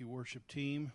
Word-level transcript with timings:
You, 0.00 0.08
worship 0.08 0.48
team. 0.48 0.92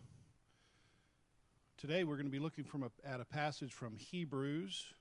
Today 1.77 2.03
we're 2.03 2.15
going 2.15 2.25
to 2.25 2.31
be 2.31 2.39
looking 2.39 2.63
from 2.63 2.81
a, 2.81 2.89
at 3.07 3.21
a 3.21 3.25
passage 3.25 3.71
from 3.71 3.97
Hebrews 3.97 4.95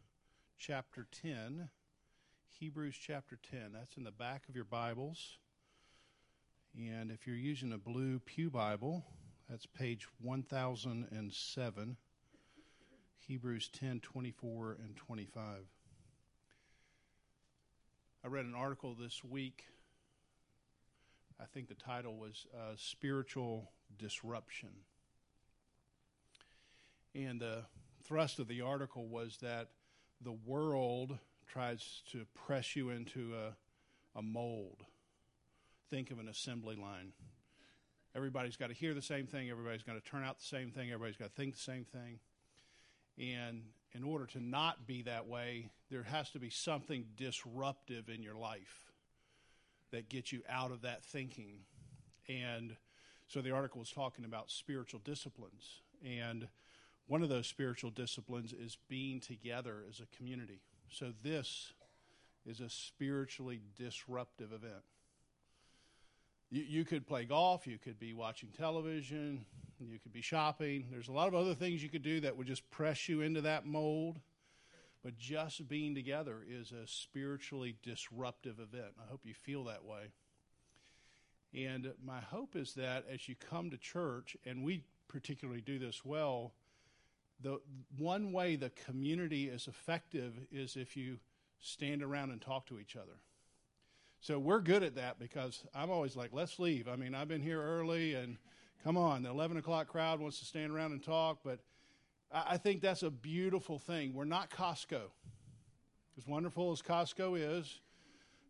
chapter 0.58 1.06
10. 1.22 1.70
Hebrews 2.60 2.96
chapter 3.00 3.38
10. 3.50 3.70
That's 3.72 3.96
in 3.96 4.04
the 4.04 4.10
back 4.10 4.42
of 4.46 4.54
your 4.54 4.66
Bibles. 4.66 5.38
And 6.76 7.10
if 7.10 7.26
you're 7.26 7.34
using 7.34 7.72
a 7.72 7.78
blue 7.78 8.18
Pew 8.18 8.50
Bible, 8.50 9.06
that's 9.48 9.64
page 9.64 10.06
1007. 10.20 11.96
Hebrews 13.26 13.70
10 13.72 14.00
24 14.00 14.76
and 14.84 14.96
25. 14.96 15.44
I 18.22 18.28
read 18.28 18.44
an 18.44 18.54
article 18.54 18.94
this 18.94 19.24
week. 19.24 19.64
I 21.40 21.46
think 21.46 21.68
the 21.68 21.74
title 21.74 22.16
was 22.16 22.46
uh, 22.54 22.74
Spiritual 22.76 23.70
Disruption. 23.98 24.70
And 27.14 27.40
the 27.40 27.64
thrust 28.04 28.38
of 28.38 28.48
the 28.48 28.60
article 28.60 29.06
was 29.06 29.38
that 29.40 29.68
the 30.20 30.32
world 30.32 31.18
tries 31.46 32.02
to 32.12 32.26
press 32.34 32.74
you 32.74 32.90
into 32.90 33.34
a, 33.34 34.18
a 34.18 34.22
mold. 34.22 34.84
Think 35.90 36.10
of 36.10 36.18
an 36.18 36.28
assembly 36.28 36.76
line. 36.76 37.12
Everybody's 38.16 38.56
got 38.56 38.68
to 38.68 38.74
hear 38.74 38.94
the 38.94 39.02
same 39.02 39.26
thing, 39.26 39.50
everybody's 39.50 39.82
got 39.82 39.94
to 39.94 40.00
turn 40.00 40.22
out 40.22 40.38
the 40.38 40.44
same 40.44 40.70
thing, 40.70 40.90
everybody's 40.90 41.16
got 41.16 41.26
to 41.26 41.34
think 41.34 41.54
the 41.54 41.60
same 41.60 41.84
thing. 41.84 42.20
And 43.18 43.62
in 43.92 44.02
order 44.02 44.26
to 44.26 44.40
not 44.40 44.86
be 44.86 45.02
that 45.02 45.26
way, 45.26 45.70
there 45.90 46.02
has 46.02 46.30
to 46.30 46.38
be 46.38 46.50
something 46.50 47.06
disruptive 47.16 48.08
in 48.08 48.22
your 48.22 48.36
life 48.36 48.92
that 49.90 50.08
gets 50.08 50.32
you 50.32 50.42
out 50.48 50.72
of 50.72 50.82
that 50.82 51.04
thinking. 51.04 51.60
And 52.28 52.76
so 53.26 53.40
the 53.40 53.50
article 53.50 53.80
was 53.80 53.90
talking 53.90 54.24
about 54.24 54.50
spiritual 54.50 55.00
disciplines. 55.04 55.80
And 56.04 56.48
one 57.06 57.22
of 57.22 57.28
those 57.28 57.46
spiritual 57.46 57.90
disciplines 57.90 58.52
is 58.52 58.78
being 58.88 59.20
together 59.20 59.84
as 59.88 60.00
a 60.00 60.16
community. 60.16 60.60
So 60.90 61.12
this 61.22 61.72
is 62.46 62.60
a 62.60 62.68
spiritually 62.68 63.60
disruptive 63.76 64.52
event. 64.52 64.84
You, 66.50 66.62
you 66.62 66.84
could 66.84 67.06
play 67.06 67.24
golf, 67.24 67.66
you 67.66 67.78
could 67.78 67.98
be 67.98 68.12
watching 68.12 68.50
television, 68.50 69.44
you 69.80 69.98
could 69.98 70.12
be 70.12 70.22
shopping. 70.22 70.86
There's 70.90 71.08
a 71.08 71.12
lot 71.12 71.28
of 71.28 71.34
other 71.34 71.54
things 71.54 71.82
you 71.82 71.88
could 71.88 72.02
do 72.02 72.20
that 72.20 72.36
would 72.36 72.46
just 72.46 72.70
press 72.70 73.08
you 73.08 73.22
into 73.22 73.40
that 73.42 73.66
mold. 73.66 74.20
But 75.02 75.18
just 75.18 75.68
being 75.68 75.94
together 75.94 76.38
is 76.48 76.72
a 76.72 76.86
spiritually 76.86 77.76
disruptive 77.82 78.58
event. 78.58 78.94
I 78.98 79.10
hope 79.10 79.20
you 79.24 79.34
feel 79.34 79.64
that 79.64 79.84
way. 79.84 80.12
And 81.54 81.92
my 82.04 82.20
hope 82.20 82.56
is 82.56 82.74
that 82.74 83.04
as 83.12 83.28
you 83.28 83.36
come 83.36 83.70
to 83.70 83.76
church, 83.76 84.36
and 84.44 84.64
we 84.64 84.82
particularly 85.08 85.60
do 85.60 85.78
this 85.78 86.04
well, 86.04 86.52
the 87.40 87.60
one 87.98 88.32
way 88.32 88.56
the 88.56 88.70
community 88.70 89.48
is 89.48 89.68
effective 89.68 90.34
is 90.50 90.76
if 90.76 90.96
you 90.96 91.18
stand 91.60 92.02
around 92.02 92.30
and 92.30 92.40
talk 92.40 92.66
to 92.66 92.78
each 92.78 92.96
other. 92.96 93.18
So 94.20 94.38
we're 94.38 94.60
good 94.60 94.82
at 94.82 94.94
that 94.96 95.18
because 95.18 95.64
I'm 95.74 95.90
always 95.90 96.16
like, 96.16 96.30
let's 96.32 96.58
leave. 96.58 96.88
I 96.88 96.96
mean, 96.96 97.14
I've 97.14 97.28
been 97.28 97.42
here 97.42 97.62
early 97.62 98.14
and 98.14 98.38
come 98.82 98.96
on, 98.96 99.22
the 99.22 99.30
11 99.30 99.58
o'clock 99.58 99.88
crowd 99.88 100.20
wants 100.20 100.38
to 100.38 100.44
stand 100.44 100.72
around 100.72 100.92
and 100.92 101.02
talk, 101.02 101.38
but 101.44 101.60
I 102.32 102.56
think 102.56 102.80
that's 102.80 103.02
a 103.02 103.10
beautiful 103.10 103.78
thing. 103.78 104.12
We're 104.12 104.24
not 104.24 104.50
Costco. 104.50 105.02
As 106.16 106.26
wonderful 106.26 106.72
as 106.72 106.80
Costco 106.80 107.58
is, 107.58 107.80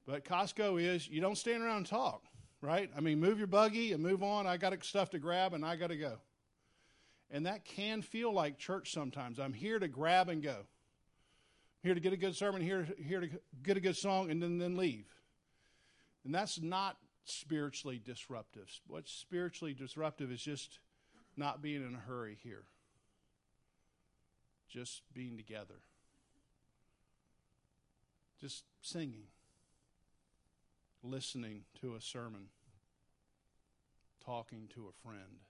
but 0.07 0.25
Costco 0.25 0.81
is 0.81 1.09
you 1.09 1.21
don't 1.21 1.37
stand 1.37 1.63
around 1.63 1.79
and 1.79 1.87
talk, 1.87 2.23
right? 2.65 2.91
I 2.97 3.01
mean, 3.01 3.21
move 3.21 3.39
your 3.39 3.47
buggy 3.47 3.93
and 3.93 4.03
move 4.03 4.23
on. 4.23 4.47
I 4.47 4.57
got 4.57 4.83
stuff 4.85 5.11
to 5.11 5.19
grab 5.19 5.53
and 5.53 5.65
I 5.65 5.77
got 5.77 5.89
to 5.89 5.97
go. 5.97 6.15
And 7.31 7.47
that 7.47 7.65
can 7.65 8.01
feel 8.01 8.33
like 8.33 8.59
church 8.59 8.93
sometimes. 8.93 9.39
I'm 9.39 9.53
here 9.53 9.79
to 9.79 9.89
grab 9.89 10.29
and 10.29 10.43
go. 10.43 10.57
I'm 10.57 11.83
here 11.83 11.95
to 11.95 12.01
get 12.01 12.13
a 12.13 12.17
good 12.17 12.35
sermon, 12.35 12.63
here, 12.63 12.89
here 13.07 13.21
to 13.21 13.29
get 13.63 13.77
a 13.77 13.81
good 13.81 13.97
song, 13.97 14.31
and 14.31 14.43
then, 14.43 14.59
then 14.59 14.77
leave. 14.77 15.07
And 16.25 16.35
that's 16.35 16.61
not 16.61 16.97
spiritually 17.25 18.01
disruptive. 18.03 18.69
What's 18.87 19.13
spiritually 19.13 19.75
disruptive 19.75 20.33
is 20.33 20.41
just 20.41 20.79
not 21.37 21.61
being 21.61 21.85
in 21.87 21.95
a 21.95 21.99
hurry 21.99 22.39
here, 22.43 22.65
just 24.71 25.03
being 25.13 25.37
together, 25.37 25.81
just 28.41 28.65
singing, 28.81 29.25
listening 31.03 31.63
to 31.81 31.95
a 31.95 32.01
sermon, 32.01 32.49
talking 34.25 34.69
to 34.75 34.89
a 34.89 35.07
friend. 35.07 35.41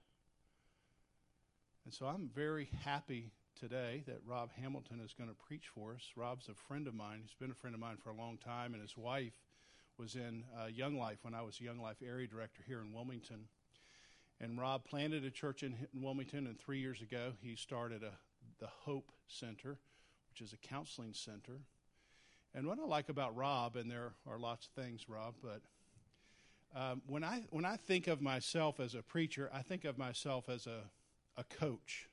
And 1.85 1.93
so 1.93 2.07
I'm 2.07 2.31
very 2.35 2.71
happy 2.85 3.33
today 3.59 4.03
that 4.07 4.21
Rob 4.27 4.51
Hamilton 4.61 5.01
is 5.05 5.13
going 5.13 5.29
to 5.29 5.37
preach 5.37 5.69
for 5.75 5.93
us. 5.93 6.03
Rob's 6.17 6.49
a 6.49 6.55
friend 6.55 6.87
of 6.87 6.95
mine. 6.95 7.21
He's 7.23 7.35
been 7.35 7.51
a 7.51 7.55
friend 7.55 7.75
of 7.75 7.81
mine 7.81 7.99
for 8.03 8.11
a 8.11 8.17
long 8.17 8.39
time, 8.39 8.73
and 8.73 8.83
his 8.83 8.97
wife 8.97 9.35
was 9.99 10.17
in 10.17 10.45
uh, 10.59 10.67
Young 10.67 10.99
Life 10.99 11.19
when 11.23 11.35
I 11.35 11.43
was 11.43 11.61
Young 11.61 11.79
Life 11.79 11.99
area 12.05 12.27
director 12.27 12.63
here 12.67 12.81
in 12.81 12.93
Wilmington. 12.93 13.49
And 14.41 14.59
Rob 14.59 14.85
planted 14.85 15.25
a 15.25 15.31
church 15.31 15.63
in, 15.63 15.77
in 15.95 16.03
Wilmington, 16.03 16.47
and 16.47 16.59
three 16.59 16.81
years 16.81 17.01
ago 17.01 17.33
he 17.43 17.55
started 17.55 18.03
a, 18.03 18.13
the 18.59 18.67
Hope 18.67 19.13
Center, 19.29 19.79
which 20.31 20.41
is 20.41 20.53
a 20.53 20.69
counseling 20.69 21.13
center. 21.13 21.61
And 22.55 22.67
what 22.67 22.79
I 22.79 22.87
like 22.87 23.09
about 23.09 23.37
Rob, 23.37 23.77
and 23.77 23.91
there 23.91 24.15
are 24.27 24.39
lots 24.39 24.67
of 24.67 24.83
things, 24.83 25.09
Rob, 25.09 25.35
but 25.43 25.63
um, 26.75 27.03
when 27.07 27.23
I 27.25 27.45
when 27.51 27.65
I 27.65 27.77
think 27.77 28.07
of 28.09 28.21
myself 28.21 28.81
as 28.81 28.95
a 28.95 29.03
preacher, 29.03 29.51
I 29.53 29.63
think 29.63 29.85
of 29.85 29.97
myself 29.97 30.49
as 30.49 30.67
a 30.67 30.81
a 31.37 31.45
coach. 31.45 32.09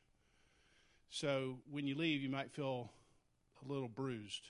So 1.10 1.60
when 1.70 1.88
you 1.88 1.96
leave, 1.96 2.22
you 2.22 2.30
might 2.30 2.52
feel 2.52 2.90
a 3.64 3.72
little 3.72 3.90
bruised. 3.90 4.50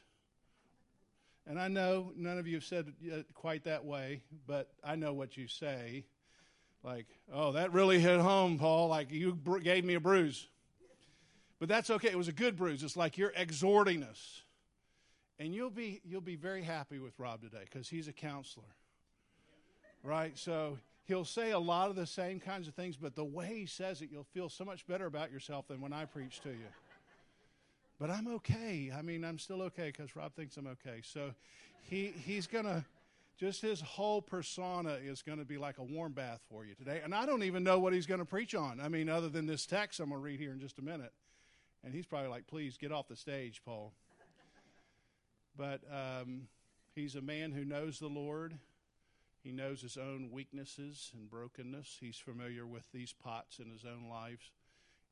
And 1.48 1.60
I 1.60 1.68
know 1.68 2.14
none 2.16 2.38
of 2.38 2.48
you 2.48 2.56
have 2.56 2.64
said 2.64 2.94
it 3.02 3.26
quite 3.34 3.64
that 3.64 3.84
way, 3.84 4.22
but 4.46 4.70
I 4.84 4.96
know 4.96 5.14
what 5.14 5.38
you 5.38 5.48
say. 5.48 6.06
Like, 6.84 7.08
oh, 7.34 7.54
that 7.54 7.74
really 7.74 8.00
hit 8.00 8.20
home, 8.20 8.58
Paul. 8.58 8.88
Like, 8.88 9.12
you 9.12 9.34
br- 9.34 9.60
gave 9.60 9.84
me 9.84 9.96
a 9.96 10.00
bruise. 10.00 10.48
But 11.60 11.70
that's 11.70 11.90
okay. 11.90 12.10
It 12.10 12.18
was 12.18 12.28
a 12.28 12.34
good 12.34 12.56
bruise. 12.56 12.84
It's 12.84 12.98
like 12.98 13.18
you're 13.18 13.34
exhorting 13.36 14.04
us. 14.04 14.42
And 15.40 15.54
you'll 15.54 15.72
be, 15.72 16.02
you'll 16.04 16.22
be 16.22 16.36
very 16.36 16.64
happy 16.64 17.00
with 17.00 17.18
Rob 17.20 17.42
today 17.42 17.64
because 17.66 17.90
he's 17.90 18.08
a 18.08 18.14
counselor. 18.14 18.66
Right? 20.04 20.38
So 20.38 20.78
he'll 21.06 21.26
say 21.26 21.52
a 21.52 21.60
lot 21.60 21.90
of 21.90 21.96
the 21.96 22.08
same 22.08 22.40
kinds 22.40 22.68
of 22.68 22.74
things, 22.74 22.98
but 22.98 23.16
the 23.16 23.26
way 23.26 23.54
he 23.54 23.66
says 23.66 24.02
it, 24.02 24.10
you'll 24.12 24.28
feel 24.34 24.50
so 24.50 24.66
much 24.66 24.88
better 24.88 25.06
about 25.06 25.32
yourself 25.32 25.68
than 25.68 25.82
when 25.82 25.94
I 25.94 26.06
preach 26.06 26.40
to 26.42 26.50
you. 26.50 26.70
But 28.00 28.10
I'm 28.10 28.28
okay. 28.36 28.92
I 28.98 29.04
mean, 29.04 29.24
I'm 29.24 29.38
still 29.38 29.62
okay 29.64 29.88
because 29.96 30.16
Rob 30.16 30.34
thinks 30.34 30.58
I'm 30.58 30.68
okay. 30.68 31.02
So 31.04 31.36
he, 31.84 32.14
he's 32.26 32.48
going 32.48 32.66
to, 32.66 32.84
just 33.40 33.62
his 33.62 33.80
whole 33.80 34.22
persona 34.24 34.98
is 35.04 35.22
going 35.22 35.38
to 35.38 35.46
be 35.46 35.58
like 35.60 35.78
a 35.78 35.84
warm 35.84 36.14
bath 36.14 36.40
for 36.50 36.66
you 36.66 36.74
today. 36.74 37.02
And 37.04 37.14
I 37.14 37.28
don't 37.28 37.44
even 37.44 37.64
know 37.64 37.78
what 37.78 37.94
he's 37.94 38.08
going 38.08 38.20
to 38.20 38.26
preach 38.26 38.56
on. 38.56 38.80
I 38.80 38.88
mean, 38.88 39.08
other 39.08 39.30
than 39.30 39.46
this 39.46 39.68
text 39.68 40.00
I'm 40.00 40.10
going 40.10 40.20
to 40.20 40.24
read 40.24 40.40
here 40.40 40.52
in 40.52 40.60
just 40.60 40.80
a 40.80 40.82
minute. 40.82 41.14
And 41.84 41.94
he's 41.94 42.06
probably 42.06 42.30
like, 42.30 42.48
please 42.48 42.78
get 42.78 42.92
off 42.92 43.08
the 43.08 43.16
stage, 43.16 43.62
Paul. 43.64 43.94
But 45.58 45.82
um, 45.92 46.48
he's 46.96 47.16
a 47.16 47.22
man 47.22 47.52
who 47.52 47.66
knows 47.66 48.00
the 48.00 48.08
Lord. 48.08 48.56
He 49.44 49.52
knows 49.52 49.82
his 49.82 49.98
own 49.98 50.30
weaknesses 50.32 51.12
and 51.14 51.30
brokenness. 51.30 51.98
He's 52.00 52.18
familiar 52.18 52.68
with 52.68 52.84
these 52.94 53.14
pots 53.14 53.60
in 53.60 53.72
his 53.72 53.86
own 53.86 54.08
lives 54.08 54.52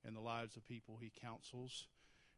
and 0.05 0.15
the 0.15 0.21
lives 0.21 0.55
of 0.55 0.67
people 0.67 0.97
he 1.01 1.11
counsels. 1.19 1.87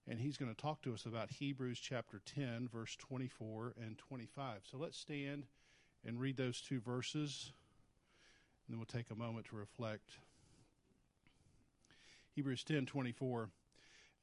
And 0.08 0.20
he's 0.20 0.38
going 0.38 0.54
to 0.54 0.60
talk 0.60 0.82
to 0.84 0.94
us 0.94 1.06
about 1.06 1.30
Hebrews 1.30 1.80
chapter 1.80 2.22
10, 2.26 2.70
verse 2.72 2.96
24 2.96 3.76
and 3.82 3.98
25. 3.98 4.62
So 4.70 4.78
let's 4.78 4.98
stand 4.98 5.46
and 6.06 6.20
read 6.20 6.38
those 6.38 6.62
two 6.62 6.80
verses, 6.80 7.52
and 8.66 8.74
then 8.74 8.80
we'll 8.80 8.86
take 8.86 9.12
a 9.12 9.16
moment 9.16 9.48
to 9.48 9.56
reflect. 9.56 10.18
Hebrews 12.34 12.64
10 12.64 12.86
24. 12.86 13.50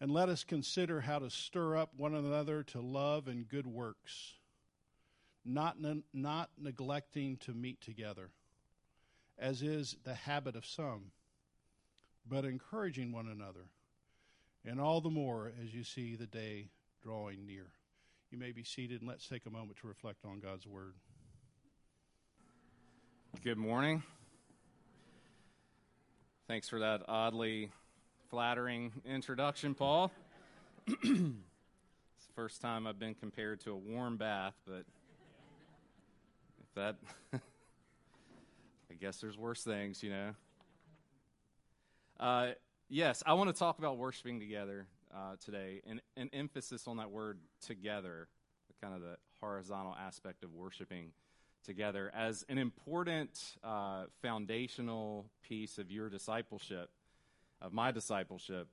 And 0.00 0.12
let 0.12 0.28
us 0.28 0.44
consider 0.44 1.02
how 1.02 1.18
to 1.18 1.28
stir 1.28 1.76
up 1.76 1.90
one 1.96 2.14
another 2.14 2.62
to 2.64 2.80
love 2.80 3.28
and 3.28 3.48
good 3.48 3.66
works 3.66 4.34
not, 5.44 5.80
ne- 5.80 6.02
not 6.12 6.50
neglecting 6.58 7.36
to 7.38 7.52
meet 7.52 7.80
together, 7.80 8.30
as 9.38 9.62
is 9.62 9.96
the 10.04 10.14
habit 10.14 10.56
of 10.56 10.66
some, 10.66 11.12
but 12.28 12.44
encouraging 12.44 13.12
one 13.12 13.28
another, 13.28 13.66
and 14.64 14.80
all 14.80 15.00
the 15.00 15.10
more 15.10 15.52
as 15.62 15.74
you 15.74 15.84
see 15.84 16.16
the 16.16 16.26
day 16.26 16.68
drawing 17.02 17.46
near. 17.46 17.66
You 18.30 18.38
may 18.38 18.52
be 18.52 18.62
seated, 18.62 19.00
and 19.00 19.08
let's 19.08 19.26
take 19.26 19.46
a 19.46 19.50
moment 19.50 19.78
to 19.80 19.86
reflect 19.86 20.24
on 20.24 20.40
God's 20.40 20.66
Word. 20.66 20.94
Good 23.42 23.56
morning. 23.56 24.02
Thanks 26.48 26.68
for 26.68 26.80
that 26.80 27.02
oddly 27.08 27.70
flattering 28.30 28.92
introduction, 29.06 29.74
Paul. 29.74 30.10
it's 30.86 31.04
the 31.06 31.32
first 32.34 32.60
time 32.60 32.86
I've 32.86 32.98
been 32.98 33.14
compared 33.14 33.60
to 33.60 33.72
a 33.72 33.76
warm 33.76 34.16
bath, 34.16 34.54
but 34.66 34.84
that 36.78 36.96
I 37.34 38.94
guess 39.00 39.20
there's 39.20 39.36
worse 39.36 39.64
things, 39.64 40.02
you 40.02 40.10
know. 40.10 40.30
Uh, 42.20 42.50
yes, 42.88 43.22
I 43.26 43.34
want 43.34 43.52
to 43.52 43.58
talk 43.58 43.78
about 43.78 43.98
worshiping 43.98 44.38
together 44.38 44.86
uh, 45.12 45.34
today, 45.44 45.82
and 45.88 46.00
an 46.16 46.30
emphasis 46.32 46.86
on 46.86 46.98
that 46.98 47.10
word 47.10 47.38
together, 47.60 48.28
kind 48.80 48.94
of 48.94 49.00
the 49.00 49.16
horizontal 49.40 49.96
aspect 50.00 50.44
of 50.44 50.52
worshiping 50.54 51.10
together, 51.64 52.12
as 52.14 52.44
an 52.48 52.58
important 52.58 53.56
uh, 53.64 54.04
foundational 54.22 55.26
piece 55.42 55.78
of 55.78 55.90
your 55.90 56.08
discipleship, 56.08 56.90
of 57.60 57.72
my 57.72 57.90
discipleship. 57.90 58.68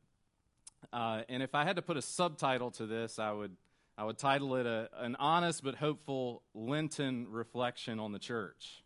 Uh, 0.93 1.21
and 1.27 1.41
if 1.41 1.55
I 1.55 1.63
had 1.63 1.75
to 1.77 1.81
put 1.81 1.97
a 1.97 2.03
subtitle 2.03 2.69
to 2.71 2.85
this, 2.85 3.17
I 3.17 3.31
would 3.31 3.55
I 3.97 4.03
would 4.03 4.17
title 4.17 4.55
it 4.55 4.65
a, 4.65 4.89
an 4.97 5.15
honest 5.17 5.63
but 5.63 5.75
hopeful 5.75 6.43
Lenten 6.53 7.27
reflection 7.29 7.99
on 7.99 8.11
the 8.11 8.19
church. 8.19 8.83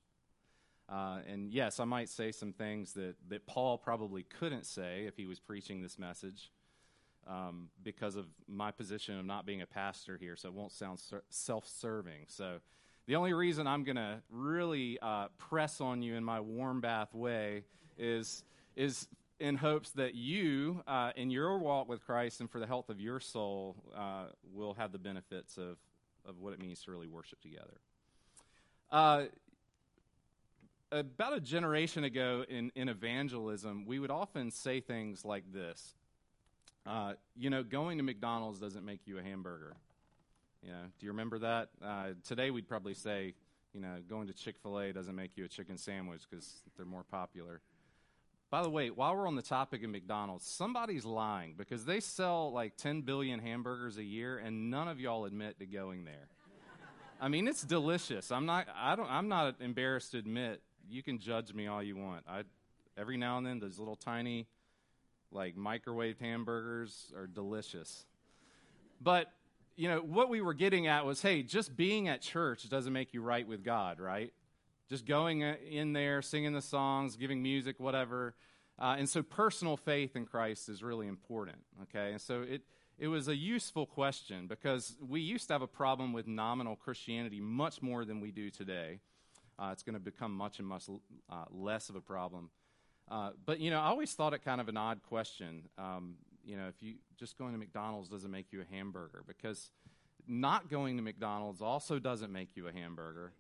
Uh, 0.88 1.20
and 1.28 1.52
yes, 1.52 1.80
I 1.80 1.86
might 1.86 2.10
say 2.10 2.32
some 2.32 2.54
things 2.54 2.94
that, 2.94 3.16
that 3.30 3.46
Paul 3.48 3.78
probably 3.78 4.24
couldn't 4.24 4.66
say 4.66 5.06
if 5.08 5.18
he 5.18 5.26
was 5.26 5.40
preaching 5.40 5.82
this 5.82 5.98
message 6.00 6.52
um, 7.28 7.70
because 7.84 8.16
of 8.16 8.26
my 8.48 8.72
position 8.72 9.20
of 9.20 9.26
not 9.26 9.46
being 9.46 9.62
a 9.62 9.68
pastor 9.68 10.18
here, 10.18 10.36
so 10.36 10.48
it 10.50 10.54
won't 10.54 10.72
sound 10.72 11.00
ser- 11.00 11.24
self 11.30 11.68
serving. 11.68 12.26
So 12.28 12.58
the 13.08 13.16
only 13.16 13.34
reason 13.34 13.68
I'm 13.68 13.84
going 13.84 13.98
to 13.98 14.22
really 14.32 15.00
uh, 15.02 15.28
press 15.38 15.82
on 15.82 16.02
you 16.02 16.16
in 16.16 16.24
my 16.24 16.40
warm 16.40 16.82
bath 16.82 17.14
way 17.14 17.64
is, 17.98 18.44
is 18.76 19.08
in 19.39 19.56
hopes 19.56 19.91
that 19.91 20.15
you, 20.15 20.83
uh, 20.88 21.12
in 21.15 21.30
your 21.30 21.57
walk 21.57 21.88
with 21.88 22.06
Christ 22.06 22.41
and 22.41 22.50
for 22.50 22.59
the 22.59 22.68
health 22.68 22.89
of 22.89 23.00
your 23.00 23.19
soul, 23.19 23.75
uh, 23.95 24.25
will 24.53 24.74
have 24.74 24.91
the 24.91 24.97
benefits 24.97 25.57
of, 25.57 25.77
of 26.25 26.39
what 26.39 26.53
it 26.53 26.59
means 26.59 26.83
to 26.83 26.91
really 26.91 27.07
worship 27.07 27.41
together. 27.41 27.80
Uh, 28.91 29.24
about 30.91 31.36
a 31.36 31.39
generation 31.39 32.03
ago 32.03 32.44
in, 32.50 32.71
in 32.75 32.89
evangelism, 32.89 33.86
we 33.86 34.00
would 34.00 34.12
often 34.12 34.51
say 34.51 34.81
things 34.81 35.24
like 35.24 35.44
this. 35.53 35.94
Uh, 36.86 37.13
you 37.38 37.50
know, 37.50 37.63
going 37.63 37.97
to 37.97 38.03
McDonald's 38.03 38.59
doesn't 38.59 38.83
make 38.83 39.01
you 39.06 39.19
a 39.19 39.21
hamburger. 39.21 39.75
You 40.63 40.69
know, 40.69 40.83
do 41.00 41.06
you 41.06 41.12
remember 41.12 41.39
that? 41.39 41.69
Uh, 41.83 42.07
today 42.25 42.51
we'd 42.51 42.68
probably 42.68 42.94
say, 42.95 43.36
you 43.74 43.80
know, 43.80 43.97
going 44.09 44.27
to 44.27 44.33
Chick 44.33 44.56
fil 44.62 44.80
A 44.80 44.91
doesn't 44.91 45.15
make 45.15 45.38
you 45.38 45.45
a 45.45 45.47
chicken 45.47 45.77
sandwich 45.77 46.21
because 46.30 46.63
they're 46.75 46.86
more 46.86 47.03
popular. 47.03 47.62
By 48.51 48.63
the 48.63 48.69
way, 48.69 48.90
while 48.90 49.16
we're 49.16 49.28
on 49.28 49.36
the 49.36 49.44
topic 49.44 49.84
of 49.84 49.92
McDonald's, 49.92 50.46
somebody's 50.46 51.06
lying 51.06 51.54
because 51.56 51.86
they 51.86 52.00
sell 52.00 52.51
like 52.51 52.78
10 52.78 53.01
billion 53.01 53.40
hamburgers 53.40 53.98
a 53.98 54.04
year 54.04 54.40
and 54.40 54.72
none 54.72 54.88
of 54.88 55.00
y'all 55.00 55.25
admit 55.25 55.60
to 55.60 55.68
going 55.68 56.06
there. 56.06 56.30
I 57.22 57.28
mean, 57.28 57.48
it's 57.48 57.62
delicious. 57.62 58.31
I'm 58.31 58.46
not 58.46 58.68
I 58.75 58.96
don't 58.96 59.10
I'm 59.10 59.28
not 59.28 59.56
embarrassed 59.60 60.12
to 60.12 60.18
admit 60.18 60.62
you 60.90 61.04
can 61.04 61.19
judge 61.19 61.54
me 61.54 61.68
all 61.68 61.84
you 61.84 61.96
want. 61.96 62.24
I 62.28 62.44
every 62.98 63.18
now 63.18 63.38
and 63.38 63.46
then 63.46 63.60
those 63.60 63.78
little 63.78 63.96
tiny 63.96 64.48
like 65.31 65.56
microwaved 65.56 66.19
hamburgers 66.19 67.13
are 67.16 67.28
delicious. 67.28 68.06
But 69.01 69.31
you 69.75 69.90
know 69.90 70.00
what 70.00 70.30
we 70.30 70.42
were 70.42 70.54
getting 70.54 70.88
at 70.88 71.06
was, 71.06 71.22
hey, 71.22 71.44
just 71.44 71.78
being 71.78 72.07
at 72.07 72.22
church 72.22 72.68
doesn't 72.68 72.92
make 72.92 73.13
you 73.13 73.22
right 73.22 73.48
with 73.48 73.63
God, 73.63 74.00
right? 74.00 74.34
Just 74.89 75.06
going 75.06 75.44
uh, 75.44 75.56
in 75.69 75.94
there, 75.94 76.21
singing 76.21 76.53
the 76.53 76.62
songs, 76.62 77.15
giving 77.15 77.44
music, 77.44 77.80
whatever. 77.80 78.33
Uh, 78.80 78.95
and 78.97 79.07
so 79.07 79.21
personal 79.21 79.77
faith 79.77 80.15
in 80.15 80.25
Christ 80.25 80.69
is 80.69 80.81
really 80.81 81.07
important, 81.07 81.57
okay? 81.83 82.12
And 82.12 82.21
so 82.21 82.41
it, 82.41 82.63
it 82.97 83.07
was 83.07 83.27
a 83.27 83.36
useful 83.36 83.86
question 83.86 84.47
because 84.47 84.95
we 85.06 85.21
used 85.21 85.47
to 85.47 85.53
have 85.53 85.62
a 85.62 85.68
problem 85.68 86.13
with 86.13 86.27
nominal 86.27 86.75
Christianity 86.75 87.39
much 87.39 87.81
more 87.81 88.03
than 88.03 88.19
we 88.19 88.31
do 88.31 88.50
today. 88.50 89.00
Uh, 89.59 89.69
it's 89.71 89.83
going 89.83 89.94
to 89.94 90.00
become 90.00 90.33
much 90.33 90.59
and 90.59 90.68
much 90.68 90.86
uh, 91.30 91.45
less 91.51 91.89
of 91.89 91.95
a 91.95 92.01
problem. 92.01 92.50
Uh, 93.12 93.31
but 93.45 93.59
you 93.59 93.69
know, 93.69 93.80
I 93.80 93.88
always 93.88 94.13
thought 94.13 94.33
it 94.33 94.44
kind 94.44 94.62
of 94.62 94.69
an 94.69 94.77
odd 94.77 95.01
question. 95.03 95.63
Um, 95.77 96.15
you 96.45 96.56
know, 96.56 96.68
if 96.68 96.81
you 96.81 96.95
just 97.18 97.38
going 97.38 97.51
to 97.53 97.59
McDonald's 97.59 98.07
doesn't 98.07 98.31
make 98.31 98.51
you 98.51 98.62
a 98.62 98.75
hamburger, 98.75 99.24
because 99.27 99.71
not 100.27 100.69
going 100.69 100.95
to 100.97 101.03
McDonald's 101.03 101.62
also 101.62 102.00
doesn't 102.00 102.31
make 102.31 102.56
you 102.56 102.68
a 102.68 102.71
hamburger. 102.71 103.33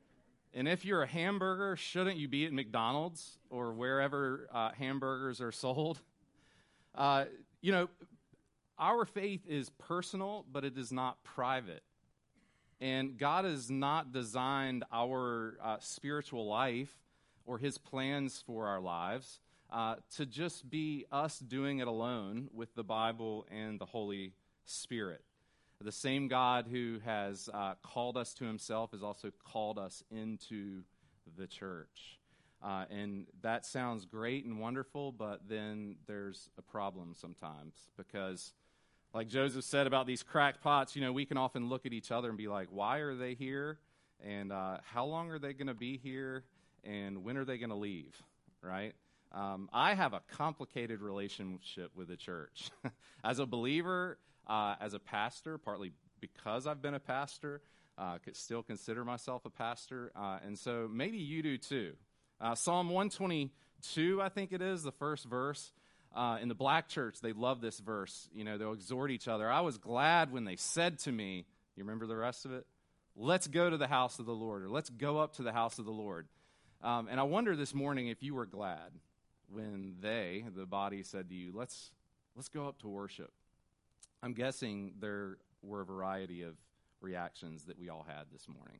And 0.53 0.67
if 0.67 0.83
you're 0.83 1.03
a 1.03 1.07
hamburger, 1.07 1.75
shouldn't 1.75 2.17
you 2.17 2.27
be 2.27 2.45
at 2.45 2.53
McDonald's 2.53 3.37
or 3.49 3.73
wherever 3.73 4.49
uh, 4.51 4.71
hamburgers 4.71 5.41
are 5.41 5.51
sold? 5.51 5.99
Uh, 6.95 7.25
you 7.61 7.71
know, 7.71 7.87
our 8.77 9.05
faith 9.05 9.45
is 9.47 9.69
personal, 9.69 10.45
but 10.51 10.65
it 10.65 10.77
is 10.77 10.91
not 10.91 11.23
private. 11.23 11.83
And 12.81 13.17
God 13.17 13.45
has 13.45 13.69
not 13.69 14.11
designed 14.11 14.85
our 14.91 15.57
uh, 15.61 15.77
spiritual 15.79 16.47
life 16.47 16.97
or 17.45 17.57
his 17.57 17.77
plans 17.77 18.41
for 18.45 18.67
our 18.67 18.79
lives 18.79 19.39
uh, 19.71 19.95
to 20.15 20.25
just 20.25 20.69
be 20.69 21.05
us 21.11 21.39
doing 21.39 21.79
it 21.79 21.87
alone 21.87 22.49
with 22.53 22.73
the 22.75 22.83
Bible 22.83 23.45
and 23.51 23.79
the 23.79 23.85
Holy 23.85 24.33
Spirit. 24.65 25.23
The 25.81 25.91
same 25.91 26.27
God 26.27 26.67
who 26.69 26.99
has 27.05 27.49
uh, 27.53 27.75
called 27.81 28.17
us 28.17 28.33
to 28.35 28.45
himself 28.45 28.91
has 28.91 29.01
also 29.01 29.31
called 29.51 29.79
us 29.79 30.03
into 30.11 30.83
the 31.37 31.47
church. 31.47 32.19
Uh, 32.61 32.83
and 32.91 33.27
that 33.41 33.65
sounds 33.65 34.05
great 34.05 34.43
and 34.43 34.59
wonderful, 34.59 35.13
but 35.13 35.47
then 35.47 35.95
there's 36.05 36.49
a 36.57 36.61
problem 36.61 37.13
sometimes 37.15 37.75
because 37.95 38.51
like 39.13 39.29
Joseph 39.29 39.63
said 39.63 39.87
about 39.87 40.05
these 40.05 40.21
cracked 40.21 40.61
pots, 40.61 40.95
you 40.95 41.01
know, 41.01 41.13
we 41.13 41.25
can 41.25 41.37
often 41.37 41.69
look 41.69 41.85
at 41.85 41.93
each 41.93 42.11
other 42.11 42.29
and 42.29 42.37
be 42.37 42.47
like, 42.47 42.67
why 42.71 42.97
are 42.97 43.15
they 43.15 43.33
here? 43.33 43.79
And 44.21 44.51
uh, 44.51 44.77
how 44.83 45.05
long 45.05 45.31
are 45.31 45.39
they 45.39 45.53
going 45.53 45.67
to 45.67 45.73
be 45.73 45.97
here? 45.97 46.43
And 46.83 47.23
when 47.23 47.37
are 47.37 47.45
they 47.45 47.57
going 47.57 47.69
to 47.69 47.75
leave? 47.75 48.21
Right? 48.61 48.93
Um, 49.31 49.69
I 49.71 49.93
have 49.93 50.13
a 50.13 50.21
complicated 50.31 51.01
relationship 51.01 51.91
with 51.95 52.09
the 52.09 52.17
church. 52.17 52.69
as 53.23 53.39
a 53.39 53.45
believer, 53.45 54.17
uh, 54.49 54.75
as 54.81 54.93
a 54.93 54.99
pastor, 54.99 55.57
partly 55.57 55.93
because 56.19 56.67
I've 56.67 56.81
been 56.81 56.95
a 56.95 56.99
pastor, 56.99 57.61
uh, 57.97 58.17
could 58.17 58.35
still 58.35 58.63
consider 58.63 59.05
myself 59.05 59.45
a 59.45 59.49
pastor. 59.49 60.11
Uh, 60.15 60.39
and 60.45 60.57
so 60.57 60.89
maybe 60.91 61.19
you 61.19 61.43
do 61.43 61.57
too. 61.57 61.93
Uh, 62.41 62.55
Psalm 62.55 62.89
122, 62.89 64.21
I 64.21 64.29
think 64.29 64.51
it 64.51 64.61
is, 64.61 64.83
the 64.83 64.91
first 64.91 65.25
verse. 65.25 65.71
Uh, 66.15 66.39
in 66.41 66.47
the 66.47 66.55
black 66.55 66.87
church, 66.87 67.21
they 67.21 67.33
love 67.33 67.61
this 67.61 67.79
verse. 67.79 68.27
You 68.33 68.43
know, 68.43 68.57
they'll 68.57 68.73
exhort 68.73 69.11
each 69.11 69.27
other. 69.27 69.49
I 69.49 69.61
was 69.61 69.77
glad 69.77 70.31
when 70.31 70.45
they 70.45 70.55
said 70.55 70.99
to 70.99 71.11
me, 71.11 71.45
you 71.75 71.83
remember 71.83 72.07
the 72.07 72.15
rest 72.15 72.45
of 72.45 72.51
it? 72.51 72.65
Let's 73.15 73.47
go 73.47 73.69
to 73.69 73.77
the 73.77 73.87
house 73.87 74.17
of 74.17 74.25
the 74.25 74.33
Lord, 74.33 74.63
or 74.63 74.69
let's 74.69 74.89
go 74.89 75.19
up 75.19 75.35
to 75.35 75.43
the 75.43 75.51
house 75.51 75.77
of 75.77 75.85
the 75.85 75.91
Lord. 75.91 76.27
Um, 76.81 77.07
and 77.11 77.19
I 77.19 77.23
wonder 77.23 77.55
this 77.55 77.75
morning 77.75 78.07
if 78.07 78.23
you 78.23 78.33
were 78.33 78.45
glad 78.45 78.91
when 79.51 79.95
they, 79.99 80.45
the 80.55 80.65
body, 80.65 81.03
said 81.03 81.29
to 81.29 81.35
you, 81.35 81.51
let's, 81.53 81.91
let's 82.35 82.47
go 82.47 82.67
up 82.67 82.79
to 82.79 82.87
worship. 82.87 83.31
I'm 84.21 84.33
guessing 84.33 84.93
there 84.99 85.37
were 85.61 85.81
a 85.81 85.85
variety 85.85 86.43
of 86.43 86.55
reactions 87.01 87.65
that 87.65 87.79
we 87.79 87.89
all 87.89 88.05
had 88.07 88.25
this 88.31 88.47
morning. 88.47 88.79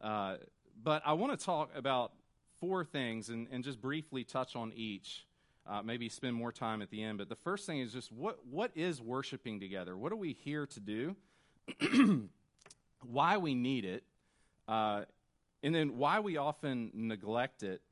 Uh, 0.00 0.36
but 0.82 1.02
I 1.04 1.12
want 1.14 1.38
to 1.38 1.44
talk 1.44 1.70
about 1.74 2.12
four 2.60 2.84
things 2.84 3.28
and, 3.28 3.48
and 3.50 3.62
just 3.62 3.80
briefly 3.80 4.24
touch 4.24 4.56
on 4.56 4.72
each 4.74 5.26
uh, 5.68 5.82
maybe 5.82 6.08
spend 6.08 6.34
more 6.34 6.50
time 6.50 6.80
at 6.80 6.90
the 6.90 7.02
end. 7.02 7.18
But 7.18 7.28
the 7.28 7.36
first 7.36 7.66
thing 7.66 7.80
is 7.80 7.92
just 7.92 8.10
what 8.10 8.38
what 8.46 8.72
is 8.74 9.00
worshiping 9.00 9.60
together? 9.60 9.96
What 9.96 10.12
are 10.12 10.16
we 10.16 10.32
here 10.32 10.66
to 10.66 10.80
do? 10.80 11.16
why 13.02 13.36
we 13.36 13.54
need 13.54 13.84
it, 13.84 14.04
uh, 14.66 15.02
and 15.62 15.74
then 15.74 15.98
why 15.98 16.20
we 16.20 16.38
often 16.38 16.90
neglect 16.94 17.62
it, 17.62 17.82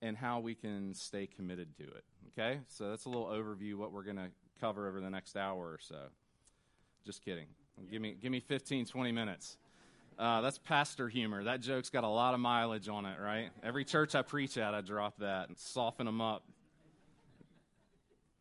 and 0.00 0.16
how 0.16 0.40
we 0.40 0.54
can 0.54 0.94
stay 0.94 1.26
committed 1.26 1.76
to 1.76 1.82
it. 1.82 2.04
Okay, 2.32 2.60
so 2.68 2.88
that's 2.88 3.04
a 3.04 3.08
little 3.10 3.26
overview 3.26 3.74
what 3.74 3.92
we're 3.92 4.04
going 4.04 4.16
to 4.16 4.30
cover 4.60 4.88
over 4.88 5.00
the 5.00 5.10
next 5.10 5.36
hour 5.36 5.58
or 5.58 5.78
so. 5.80 5.96
Just 7.04 7.24
kidding. 7.24 7.46
Give 7.90 8.02
me 8.02 8.16
give 8.20 8.30
me 8.30 8.40
15, 8.40 8.86
20 8.86 9.12
minutes. 9.12 9.56
Uh, 10.18 10.42
that's 10.42 10.58
pastor 10.58 11.08
humor. 11.08 11.44
That 11.44 11.62
joke's 11.62 11.88
got 11.88 12.04
a 12.04 12.08
lot 12.08 12.34
of 12.34 12.40
mileage 12.40 12.88
on 12.88 13.06
it, 13.06 13.18
right? 13.18 13.48
Every 13.62 13.86
church 13.86 14.14
I 14.14 14.20
preach 14.20 14.58
at, 14.58 14.74
I 14.74 14.82
drop 14.82 15.16
that 15.20 15.48
and 15.48 15.56
soften 15.56 16.04
them 16.04 16.20
up. 16.20 16.42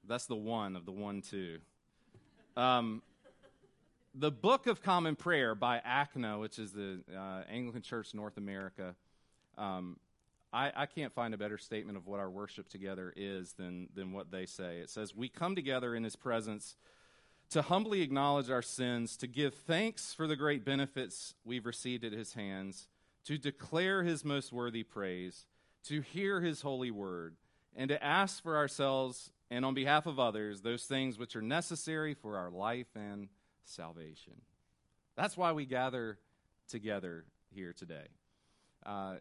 That's 0.05 0.25
the 0.25 0.35
one 0.35 0.75
of 0.75 0.85
the 0.85 0.91
one, 0.91 1.21
two. 1.21 1.59
Um, 2.57 3.01
the 4.13 4.31
Book 4.31 4.67
of 4.67 4.81
Common 4.81 5.15
Prayer 5.15 5.55
by 5.55 5.79
ACNA, 5.79 6.41
which 6.41 6.59
is 6.59 6.73
the 6.73 6.99
uh, 7.15 7.43
Anglican 7.49 7.81
Church 7.81 8.13
North 8.13 8.37
America, 8.37 8.95
um, 9.57 9.97
I, 10.51 10.71
I, 10.75 10.85
can't 10.87 11.13
find 11.13 11.33
a 11.33 11.37
better 11.37 11.57
statement 11.57 11.97
of 11.97 12.07
what 12.07 12.19
our 12.19 12.29
worship 12.29 12.69
together 12.69 13.13
is 13.15 13.53
than, 13.53 13.87
than 13.93 14.11
what 14.11 14.31
they 14.31 14.45
say. 14.45 14.79
It 14.79 14.89
says, 14.89 15.15
We 15.15 15.29
come 15.29 15.55
together 15.55 15.95
in 15.95 16.03
His 16.03 16.15
presence 16.15 16.75
to 17.51 17.61
humbly 17.61 18.01
acknowledge 18.01 18.49
our 18.49 18.61
sins, 18.61 19.17
to 19.17 19.27
give 19.27 19.53
thanks 19.53 20.13
for 20.13 20.27
the 20.27 20.35
great 20.35 20.63
benefits 20.65 21.35
we've 21.43 21.65
received 21.65 22.03
at 22.03 22.13
His 22.13 22.33
hands, 22.33 22.87
to 23.25 23.37
declare 23.37 24.03
His 24.03 24.25
most 24.25 24.51
worthy 24.51 24.83
praise, 24.83 25.45
to 25.85 26.01
hear 26.01 26.41
His 26.41 26.61
holy 26.61 26.91
word, 26.91 27.35
and 27.75 27.89
to 27.89 28.03
ask 28.03 28.41
for 28.41 28.57
ourselves 28.57 29.31
and 29.51 29.65
on 29.65 29.73
behalf 29.73 30.05
of 30.05 30.19
others 30.19 30.61
those 30.61 30.83
things 30.83 31.17
which 31.17 31.35
are 31.35 31.41
necessary 31.41 32.13
for 32.13 32.37
our 32.37 32.49
life 32.49 32.87
and 32.95 33.29
salvation. 33.65 34.41
That's 35.15 35.37
why 35.37 35.51
we 35.51 35.65
gather 35.65 36.17
together 36.67 37.25
here 37.51 37.73
today. 37.73 38.07
Uh, 38.85 39.15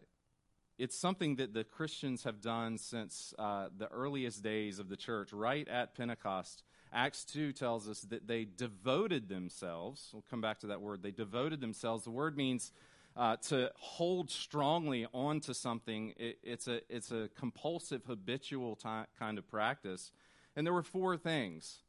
it's 0.79 0.97
something 0.97 1.35
that 1.35 1.53
the 1.53 1.65
Christians 1.65 2.23
have 2.23 2.39
done 2.39 2.77
since 2.77 3.33
uh, 3.37 3.67
the 3.77 3.89
earliest 3.89 4.41
days 4.41 4.79
of 4.79 4.87
the 4.87 4.95
church, 4.95 5.33
right 5.33 5.67
at 5.67 5.93
Pentecost. 5.93 6.63
Acts 6.93 7.25
2 7.25 7.51
tells 7.51 7.89
us 7.89 7.99
that 8.03 8.27
they 8.27 8.45
devoted 8.45 9.27
themselves. 9.27 10.09
We'll 10.13 10.23
come 10.29 10.39
back 10.39 10.59
to 10.61 10.67
that 10.67 10.79
word. 10.79 11.03
They 11.03 11.11
devoted 11.11 11.59
themselves. 11.59 12.05
The 12.05 12.11
word 12.11 12.37
means 12.37 12.71
uh, 13.17 13.35
to 13.49 13.71
hold 13.75 14.31
strongly 14.31 15.05
onto 15.13 15.53
something. 15.53 16.13
It, 16.15 16.39
it's, 16.43 16.69
a, 16.69 16.79
it's 16.89 17.11
a 17.11 17.29
compulsive, 17.37 18.05
habitual 18.05 18.79
kind 19.19 19.37
of 19.37 19.47
practice. 19.49 20.13
And 20.55 20.65
there 20.65 20.73
were 20.73 20.81
four 20.81 21.17
things. 21.17 21.79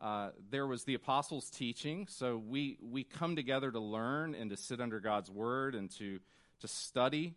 Uh, 0.00 0.30
there 0.50 0.68
was 0.68 0.84
the 0.84 0.94
apostles' 0.94 1.50
teaching. 1.50 2.06
So 2.08 2.36
we, 2.36 2.78
we 2.80 3.02
come 3.02 3.34
together 3.34 3.72
to 3.72 3.80
learn 3.80 4.36
and 4.36 4.50
to 4.50 4.56
sit 4.56 4.80
under 4.80 5.00
God's 5.00 5.32
word 5.32 5.74
and 5.74 5.90
to, 5.98 6.20
to 6.60 6.68
study 6.68 7.34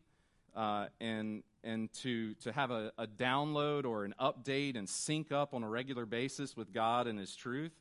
uh, 0.60 0.88
and 1.00 1.42
and 1.64 1.92
to 1.94 2.34
to 2.36 2.52
have 2.52 2.70
a, 2.70 2.92
a 2.98 3.08
download 3.08 3.86
or 3.86 4.04
an 4.04 4.14
update 4.20 4.78
and 4.78 4.90
sync 4.90 5.32
up 5.32 5.54
on 5.54 5.64
a 5.64 5.70
regular 5.70 6.06
basis 6.06 6.58
with 6.58 6.74
God 6.74 7.08
and 7.08 7.18
His 7.18 7.34
truth. 7.34 7.72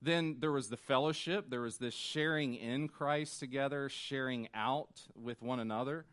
Then 0.00 0.36
there 0.38 0.52
was 0.52 0.68
the 0.68 0.76
fellowship. 0.76 1.50
There 1.50 1.62
was 1.62 1.78
this 1.78 1.94
sharing 1.94 2.54
in 2.54 2.86
Christ 2.88 3.40
together, 3.40 3.88
sharing 3.88 4.48
out 4.54 5.00
with 5.16 5.42
one 5.42 5.58
another. 5.58 6.06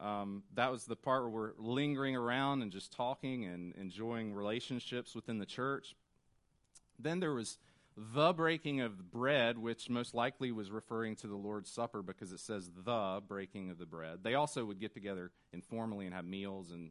Um, 0.00 0.44
that 0.54 0.70
was 0.70 0.84
the 0.84 0.96
part 0.96 1.22
where 1.22 1.30
we're 1.30 1.52
lingering 1.58 2.14
around 2.14 2.62
and 2.62 2.70
just 2.70 2.92
talking 2.92 3.44
and 3.44 3.74
enjoying 3.74 4.34
relationships 4.34 5.16
within 5.16 5.38
the 5.38 5.46
church. 5.46 5.96
Then 6.98 7.18
there 7.18 7.32
was 7.32 7.58
the 7.96 8.32
breaking 8.32 8.80
of 8.80 9.10
bread, 9.10 9.56
which 9.56 9.88
most 9.88 10.14
likely 10.14 10.50
was 10.50 10.70
referring 10.70 11.14
to 11.16 11.26
the 11.26 11.36
Lord's 11.36 11.70
Supper 11.70 12.02
because 12.02 12.32
it 12.32 12.40
says 12.40 12.70
the 12.84 13.22
breaking 13.26 13.70
of 13.70 13.78
the 13.78 13.86
bread. 13.86 14.20
They 14.22 14.34
also 14.34 14.64
would 14.64 14.80
get 14.80 14.94
together 14.94 15.30
informally 15.52 16.06
and 16.06 16.14
have 16.14 16.24
meals 16.24 16.72
and 16.72 16.90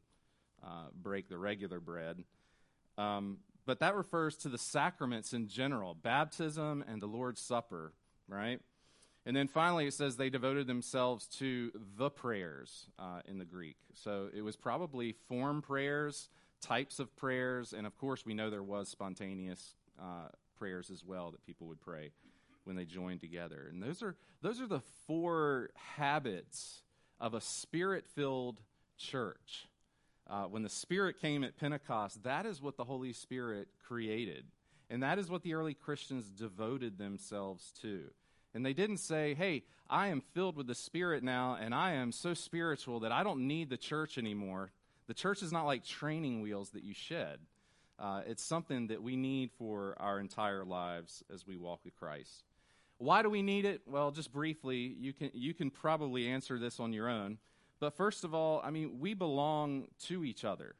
uh, 0.63 0.88
break 0.95 1.27
the 1.27 1.38
regular 1.38 1.79
bread. 1.79 2.24
Um, 2.98 3.39
but 3.65 3.79
that 3.79 3.95
refers 3.95 4.38
to 4.38 4.50
the 4.50 4.57
sacraments 4.57 5.33
in 5.33 5.48
general 5.48 5.93
baptism 5.93 6.83
and 6.88 7.01
the 7.01 7.07
Lord's 7.07 7.41
Supper, 7.41 7.93
right? 8.27 8.60
And 9.25 9.36
then 9.36 9.48
finally, 9.48 9.88
it 9.88 9.93
says 9.93 10.17
they 10.17 10.29
devoted 10.29 10.67
themselves 10.67 11.27
to 11.39 11.72
the 11.98 12.10
prayers 12.10 12.88
uh, 13.00 13.22
in 13.25 13.38
the 13.38 13.45
Greek. 13.45 13.77
So 13.93 14.29
it 14.33 14.41
was 14.41 14.57
probably 14.57 15.15
form 15.29 15.62
prayers, 15.62 16.29
types 16.62 17.00
of 17.00 17.15
prayers, 17.15 17.74
and 17.74 17.88
of 17.88 17.98
course, 17.98 18.25
we 18.25 18.33
know 18.33 18.50
there 18.50 18.63
was 18.63 18.89
spontaneous 18.89 19.75
uh, 20.01 20.27
prayers 20.57 20.89
as 20.91 21.03
well 21.03 21.31
that 21.31 21.45
people 21.45 21.67
would 21.67 21.81
pray 21.81 22.12
when 22.63 22.75
they 22.75 22.86
joined 22.86 23.22
together. 23.22 23.67
And 23.69 23.81
those 23.81 24.01
are 24.01 24.15
those 24.41 24.62
are 24.62 24.67
the 24.67 24.81
four 25.07 25.69
habits 25.95 26.81
of 27.19 27.33
a 27.33 27.41
spirit-filled 27.41 28.60
church. 28.98 29.67
Uh, 30.29 30.43
when 30.43 30.63
the 30.63 30.69
Spirit 30.69 31.19
came 31.19 31.43
at 31.43 31.57
Pentecost, 31.57 32.24
that 32.24 32.45
is 32.45 32.62
what 32.62 32.77
the 32.77 32.86
Holy 32.86 33.12
Spirit 33.12 33.67
created. 33.86 34.45
And 34.89 35.03
that 35.03 35.19
is 35.19 35.29
what 35.29 35.43
the 35.43 35.53
early 35.53 35.74
Christians 35.74 36.25
devoted 36.29 36.98
themselves 36.98 37.74
to. 37.81 38.05
And 38.53 38.65
they 38.65 38.74
didn't 38.74 38.98
say, 38.98 39.33
hey, 39.33 39.63
I 39.89 40.07
am 40.07 40.22
filled 40.33 40.55
with 40.55 40.67
the 40.67 40.75
Spirit 40.75 41.24
now, 41.24 41.57
and 41.60 41.74
I 41.74 41.93
am 41.93 42.12
so 42.12 42.33
spiritual 42.33 43.01
that 43.01 43.12
I 43.12 43.24
don't 43.24 43.48
need 43.48 43.69
the 43.69 43.77
church 43.77 44.17
anymore. 44.17 44.72
The 45.07 45.13
church 45.13 45.41
is 45.41 45.51
not 45.51 45.65
like 45.65 45.86
training 45.86 46.41
wheels 46.41 46.69
that 46.69 46.83
you 46.83 46.93
shed. 46.93 47.39
Uh, 48.00 48.21
it's 48.25 48.43
something 48.43 48.88
that 48.88 49.01
we 49.01 49.15
need 49.15 49.51
for 49.51 49.95
our 50.00 50.19
entire 50.19 50.65
lives 50.65 51.23
as 51.33 51.45
we 51.45 51.57
walk 51.57 51.79
with 51.85 51.95
Christ. 51.95 52.43
Why 52.97 53.21
do 53.21 53.29
we 53.29 53.41
need 53.41 53.65
it? 53.65 53.81
Well, 53.85 54.12
just 54.12 54.31
briefly, 54.31 54.95
you 55.00 55.13
can, 55.13 55.31
you 55.33 55.53
can 55.53 55.69
probably 55.69 56.27
answer 56.27 56.57
this 56.57 56.79
on 56.79 56.93
your 56.93 57.09
own. 57.09 57.38
But 57.79 57.95
first 57.95 58.23
of 58.23 58.33
all, 58.33 58.62
I 58.63 58.71
mean, 58.71 59.00
we 59.00 59.13
belong 59.13 59.88
to 60.05 60.23
each 60.23 60.45
other. 60.45 60.75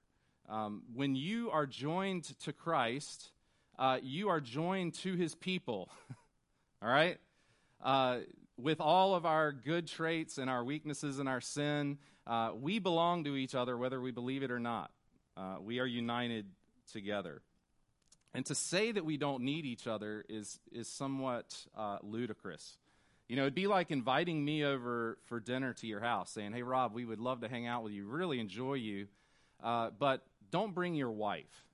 Um, 0.50 0.84
when 0.94 1.16
you 1.16 1.52
are 1.52 1.66
joined 1.66 2.24
to 2.40 2.54
Christ, 2.54 3.32
uh, 3.78 4.00
you 4.02 4.30
are 4.30 4.40
joined 4.40 4.94
to 4.96 5.16
his 5.16 5.36
people. 5.36 5.90
all 6.82 6.90
right? 6.90 7.18
Uh, 7.82 8.20
with 8.58 8.80
all 8.80 9.16
of 9.16 9.26
our 9.26 9.52
good 9.52 9.88
traits 9.88 10.38
and 10.38 10.50
our 10.50 10.64
weaknesses 10.64 11.20
and 11.20 11.28
our 11.28 11.42
sin, 11.42 11.98
uh, 12.28 12.52
we 12.56 12.80
belong 12.80 13.24
to 13.24 13.36
each 13.36 13.56
other 13.56 13.78
whether 13.78 14.00
we 14.00 14.12
believe 14.12 14.44
it 14.44 14.52
or 14.52 14.60
not. 14.60 14.92
Uh, 15.36 15.56
we 15.62 15.80
are 15.80 15.86
united 15.86 16.46
together. 16.92 17.42
And 18.34 18.46
to 18.48 18.56
say 18.56 18.92
that 18.92 19.06
we 19.06 19.18
don't 19.18 19.44
need 19.44 19.66
each 19.66 19.86
other 19.86 20.26
is, 20.28 20.60
is 20.72 20.88
somewhat 20.88 21.56
uh, 21.78 22.00
ludicrous. 22.02 22.78
You 23.30 23.36
know, 23.36 23.44
it'd 23.44 23.56
be 23.56 23.68
like 23.68 23.92
inviting 23.92 24.44
me 24.44 24.66
over 24.66 25.18
for 25.26 25.40
dinner 25.40 25.74
to 25.74 25.88
your 25.88 26.00
house, 26.00 26.32
saying, 26.32 26.54
Hey, 26.54 26.64
Rob, 26.64 26.94
we 26.94 27.06
would 27.06 27.20
love 27.20 27.42
to 27.42 27.48
hang 27.48 27.68
out 27.68 27.84
with 27.84 27.94
you, 27.94 28.06
really 28.06 28.40
enjoy 28.40 28.74
you, 28.74 29.08
uh, 29.64 29.92
but 29.98 30.26
don't 30.52 30.74
bring 30.74 30.96
your 30.96 31.12
wife. 31.12 31.66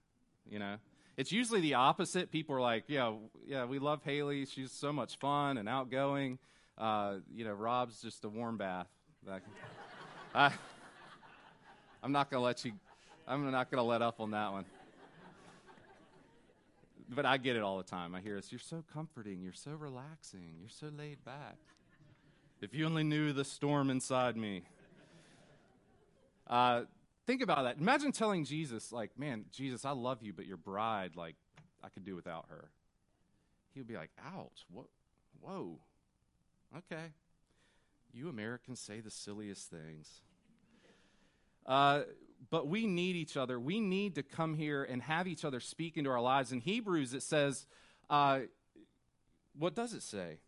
You 0.50 0.60
know, 0.60 0.75
it's 1.18 1.32
usually 1.32 1.62
the 1.62 1.75
opposite. 1.75 2.32
People 2.32 2.56
are 2.56 2.62
like, 2.62 2.84
Yeah, 2.88 3.13
yeah, 3.46 3.66
we 3.66 3.80
love 3.80 4.04
Haley. 4.04 4.46
She's 4.46 4.72
so 4.72 4.92
much 4.92 5.18
fun 5.18 5.58
and 5.58 5.68
outgoing. 5.68 6.39
Uh, 6.78 7.16
you 7.34 7.46
know, 7.46 7.54
Rob's 7.54 8.01
just 8.01 8.24
a 8.25 8.30
warm 8.30 8.58
bath. 8.58 8.88
I, 10.36 10.51
I'm 12.04 12.12
not 12.12 12.30
going 12.30 12.39
to 12.39 12.46
let 12.46 12.63
you, 12.63 12.74
I'm 13.28 13.50
not 13.50 13.72
going 13.72 13.82
to 13.82 13.88
let 13.88 14.01
up 14.01 14.20
on 14.20 14.32
that 14.32 14.51
one 14.51 14.66
but 17.10 17.25
I 17.25 17.38
get 17.38 17.56
it 17.56 17.63
all 17.63 17.78
the 17.78 17.84
time. 17.84 18.13
I 18.13 18.22
hear 18.22 18.36
this. 18.36 18.51
You're 18.51 18.60
so 18.60 18.84
comforting. 18.94 19.42
You're 19.42 19.54
so 19.54 19.72
relaxing. 19.72 20.56
You're 20.60 20.70
so 20.70 20.88
laid 20.96 21.24
back. 21.25 21.58
If 22.62 22.74
you 22.74 22.86
only 22.86 23.04
knew 23.04 23.34
the 23.34 23.46
storm 23.46 23.89
inside 23.89 24.36
me. 24.38 24.63
Uh, 26.46 26.84
think 27.25 27.42
about 27.42 27.63
that. 27.63 27.78
Imagine 27.78 28.12
telling 28.12 28.44
Jesus, 28.44 28.92
like, 28.92 29.18
man, 29.18 29.46
Jesus, 29.51 29.86
I 29.86 29.92
love 29.92 30.22
you, 30.22 30.34
but 30.34 30.46
your 30.46 30.58
bride, 30.58 31.16
like, 31.16 31.36
I 31.84 31.89
could 31.89 32.04
do 32.04 32.16
without 32.16 32.46
her. 32.50 32.70
He 33.74 33.80
would 33.80 33.88
be 33.88 33.96
like, 33.96 34.12
ouch, 34.36 34.66
what? 34.72 34.88
Whoa. 35.42 35.80
Okay. 36.78 37.13
You 38.12 38.30
Americans 38.30 38.80
say 38.80 39.00
the 39.00 39.12
silliest 39.12 39.70
things. 39.70 40.22
Uh, 41.66 42.01
but 42.50 42.67
we 42.67 42.88
need 42.88 43.15
each 43.15 43.38
other. 43.38 43.60
We 43.60 43.79
need 43.79 44.15
to 44.15 44.24
come 44.24 44.55
here 44.55 44.84
and 44.84 45.01
have 45.01 45.27
each 45.27 45.46
other 45.46 45.60
speak 45.60 45.98
into 45.98 46.10
our 46.10 46.22
lives. 46.22 46.51
In 46.51 46.62
Hebrews, 46.62 47.13
it 47.13 47.24
says, 47.24 47.65
uh, 48.10 48.41
what 49.58 49.75
does 49.75 49.93
it 49.93 50.03
say? 50.03 50.39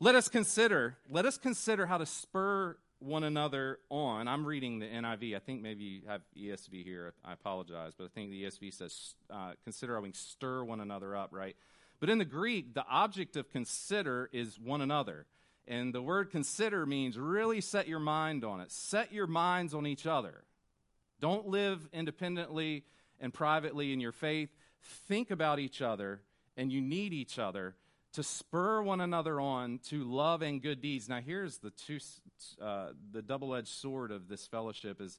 Let 0.00 0.14
us 0.14 0.28
consider, 0.28 0.96
let 1.10 1.26
us 1.26 1.38
consider 1.38 1.86
how 1.86 1.98
to 1.98 2.06
spur 2.06 2.76
one 3.00 3.24
another 3.24 3.78
on. 3.90 4.28
I'm 4.28 4.44
reading 4.44 4.78
the 4.78 4.86
NIV. 4.86 5.36
I 5.36 5.38
think 5.38 5.62
maybe 5.62 5.84
you 5.84 6.00
have 6.06 6.20
ESV 6.36 6.84
here. 6.84 7.14
I 7.24 7.32
apologize, 7.32 7.92
but 7.96 8.04
I 8.04 8.08
think 8.08 8.30
the 8.30 8.44
ESV 8.44 8.74
says, 8.74 9.14
uh, 9.30 9.52
consider 9.64 9.94
how 9.94 10.02
we 10.02 10.12
stir 10.12 10.64
one 10.64 10.80
another 10.80 11.16
up, 11.16 11.30
right? 11.32 11.56
But 12.00 12.10
in 12.10 12.18
the 12.18 12.24
Greek, 12.24 12.74
the 12.74 12.84
object 12.88 13.36
of 13.36 13.50
consider 13.50 14.28
is 14.32 14.58
one 14.58 14.80
another. 14.80 15.26
And 15.66 15.94
the 15.94 16.02
word 16.02 16.30
consider 16.30 16.86
means 16.86 17.18
really 17.18 17.60
set 17.60 17.88
your 17.88 17.98
mind 17.98 18.44
on 18.44 18.60
it. 18.60 18.72
Set 18.72 19.12
your 19.12 19.26
minds 19.26 19.74
on 19.74 19.86
each 19.86 20.06
other. 20.06 20.44
Don't 21.20 21.46
live 21.46 21.88
independently 21.92 22.84
and 23.20 23.32
privately 23.32 23.92
in 23.92 24.00
your 24.00 24.12
faith. 24.12 24.50
Think 25.08 25.30
about 25.30 25.58
each 25.58 25.82
other, 25.82 26.20
and 26.56 26.72
you 26.72 26.80
need 26.80 27.12
each 27.12 27.38
other 27.38 27.74
to 28.12 28.22
spur 28.22 28.82
one 28.82 29.00
another 29.00 29.40
on 29.40 29.80
to 29.88 30.04
love 30.04 30.42
and 30.42 30.62
good 30.62 30.80
deeds. 30.80 31.08
Now, 31.08 31.20
here's 31.20 31.58
the 31.58 31.70
two, 31.70 31.98
uh, 32.60 32.88
the 33.12 33.22
double-edged 33.22 33.68
sword 33.68 34.10
of 34.10 34.28
this 34.28 34.46
fellowship 34.46 35.00
is 35.00 35.18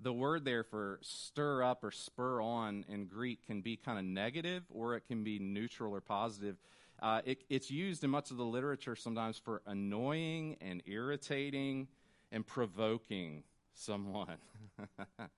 the 0.00 0.12
word 0.12 0.44
there 0.44 0.62
for 0.62 0.98
stir 1.02 1.62
up 1.62 1.82
or 1.82 1.90
spur 1.90 2.40
on 2.40 2.84
in 2.88 3.06
Greek 3.06 3.46
can 3.46 3.62
be 3.62 3.76
kind 3.76 3.98
of 3.98 4.04
negative, 4.04 4.64
or 4.70 4.94
it 4.94 5.06
can 5.06 5.24
be 5.24 5.38
neutral 5.38 5.94
or 5.94 6.00
positive. 6.00 6.56
Uh, 7.00 7.22
it, 7.24 7.44
it's 7.48 7.70
used 7.70 8.04
in 8.04 8.10
much 8.10 8.30
of 8.30 8.36
the 8.36 8.44
literature 8.44 8.96
sometimes 8.96 9.38
for 9.38 9.62
annoying 9.66 10.56
and 10.60 10.82
irritating 10.86 11.88
and 12.32 12.46
provoking 12.46 13.42
someone. 13.76 14.38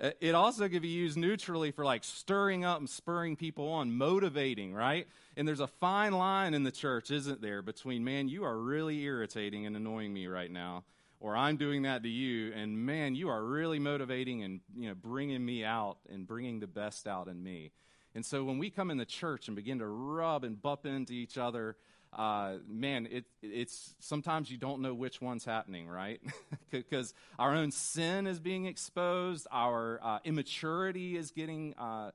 Uh, 0.00 0.12
it 0.18 0.34
also 0.34 0.66
can 0.66 0.80
be 0.80 0.88
used 0.88 1.18
neutrally 1.18 1.70
for 1.70 1.84
like 1.84 2.02
stirring 2.02 2.64
up 2.64 2.78
and 2.78 2.88
spurring 2.88 3.36
people 3.36 3.68
on, 3.68 3.92
motivating, 3.92 4.72
right? 4.72 5.06
And 5.36 5.46
there's 5.46 5.60
a 5.60 5.66
fine 5.66 6.12
line 6.12 6.54
in 6.54 6.62
the 6.62 6.70
church, 6.70 7.10
isn't 7.10 7.42
there, 7.42 7.60
between, 7.60 8.02
man, 8.02 8.26
you 8.26 8.44
are 8.44 8.56
really 8.56 9.02
irritating 9.02 9.66
and 9.66 9.76
annoying 9.76 10.14
me 10.14 10.26
right 10.26 10.50
now, 10.50 10.84
or 11.20 11.36
I'm 11.36 11.58
doing 11.58 11.82
that 11.82 12.02
to 12.04 12.08
you, 12.08 12.50
and 12.54 12.78
man, 12.78 13.14
you 13.14 13.28
are 13.28 13.44
really 13.44 13.78
motivating 13.78 14.42
and 14.42 14.60
you 14.74 14.88
know 14.88 14.94
bringing 14.94 15.44
me 15.44 15.64
out 15.64 15.98
and 16.08 16.26
bringing 16.26 16.60
the 16.60 16.66
best 16.66 17.06
out 17.06 17.28
in 17.28 17.42
me. 17.42 17.72
And 18.14 18.24
so 18.24 18.42
when 18.42 18.56
we 18.56 18.70
come 18.70 18.90
in 18.90 18.96
the 18.96 19.04
church 19.04 19.48
and 19.48 19.54
begin 19.54 19.78
to 19.80 19.86
rub 19.86 20.44
and 20.44 20.60
bump 20.60 20.86
into 20.86 21.12
each 21.12 21.36
other, 21.36 21.76
uh, 22.12 22.54
man, 22.68 23.06
it, 23.10 23.24
it's 23.42 23.94
sometimes 24.00 24.50
you 24.50 24.56
don't 24.56 24.82
know 24.82 24.94
which 24.94 25.20
one's 25.20 25.44
happening, 25.44 25.88
right? 25.88 26.20
Because 26.70 27.14
our 27.36 27.52
own 27.54 27.72
sin 27.72 28.28
is 28.28 28.38
being 28.38 28.66
exposed, 28.66 29.48
our 29.50 29.98
uh, 30.02 30.18
immaturity 30.24 31.16
is 31.16 31.32
getting 31.32 31.74
uh, 31.74 32.12